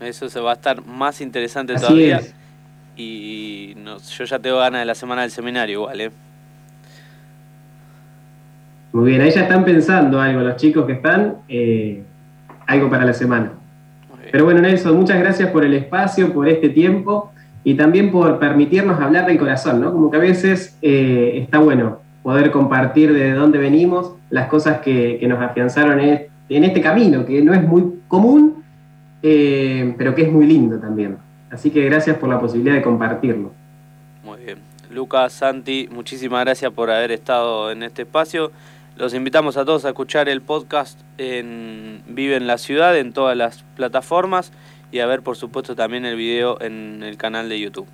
Eso 0.00 0.28
se 0.28 0.40
va 0.40 0.52
a 0.52 0.54
estar 0.54 0.84
más 0.84 1.20
interesante 1.20 1.74
todavía. 1.74 2.20
Y 2.96 3.74
yo 3.74 4.24
ya 4.24 4.38
tengo 4.38 4.58
ganas 4.58 4.80
de 4.80 4.84
la 4.84 4.94
semana 4.94 5.22
del 5.22 5.30
seminario 5.30 5.80
igual, 5.80 6.00
¿eh? 6.00 6.10
Muy 8.92 9.10
bien, 9.10 9.22
ahí 9.22 9.30
ya 9.30 9.42
están 9.42 9.64
pensando 9.64 10.20
algo 10.20 10.42
los 10.42 10.56
chicos 10.56 10.84
que 10.86 10.92
están, 10.92 11.36
eh, 11.48 12.02
algo 12.66 12.90
para 12.90 13.04
la 13.04 13.14
semana. 13.14 13.52
Pero 14.30 14.44
bueno, 14.44 14.60
Nelson, 14.60 14.96
muchas 14.96 15.18
gracias 15.18 15.50
por 15.50 15.64
el 15.64 15.74
espacio, 15.74 16.32
por 16.32 16.48
este 16.48 16.68
tiempo 16.68 17.32
y 17.64 17.74
también 17.74 18.10
por 18.10 18.38
permitirnos 18.38 19.00
hablar 19.00 19.26
del 19.26 19.38
corazón, 19.38 19.80
¿no? 19.80 19.92
Como 19.92 20.10
que 20.10 20.16
a 20.16 20.20
veces 20.20 20.76
eh, 20.82 21.40
está 21.42 21.58
bueno 21.58 21.98
poder 22.22 22.50
compartir 22.50 23.12
de 23.12 23.32
dónde 23.32 23.58
venimos, 23.58 24.12
las 24.30 24.48
cosas 24.48 24.80
que, 24.80 25.18
nos 25.28 25.40
afianzaron 25.40 25.98
en, 25.98 26.28
este 26.48 26.80
camino, 26.80 27.24
que 27.24 27.42
no 27.42 27.52
es 27.52 27.62
muy 27.62 28.00
común, 28.08 28.62
eh, 29.22 29.94
pero 29.98 30.14
que 30.14 30.22
es 30.22 30.32
muy 30.32 30.46
lindo 30.46 30.78
también. 30.78 31.16
Así 31.50 31.70
que 31.70 31.84
gracias 31.84 32.16
por 32.16 32.28
la 32.28 32.38
posibilidad 32.38 32.74
de 32.74 32.82
compartirlo. 32.82 33.52
Muy 34.24 34.38
bien. 34.44 34.58
Lucas, 34.90 35.32
Santi, 35.32 35.88
muchísimas 35.90 36.44
gracias 36.44 36.70
por 36.72 36.90
haber 36.90 37.12
estado 37.12 37.70
en 37.70 37.82
este 37.82 38.02
espacio. 38.02 38.52
Los 38.96 39.14
invitamos 39.14 39.56
a 39.56 39.64
todos 39.64 39.86
a 39.86 39.88
escuchar 39.88 40.28
el 40.28 40.42
podcast 40.42 41.00
en 41.16 42.02
Vive 42.06 42.36
en 42.36 42.46
la 42.46 42.58
Ciudad 42.58 42.96
en 42.98 43.12
todas 43.12 43.36
las 43.36 43.64
plataformas 43.74 44.52
y 44.90 44.98
a 44.98 45.06
ver 45.06 45.22
por 45.22 45.36
supuesto 45.36 45.74
también 45.74 46.04
el 46.04 46.16
video 46.16 46.60
en 46.60 47.02
el 47.02 47.16
canal 47.16 47.48
de 47.48 47.58
YouTube. 47.58 47.88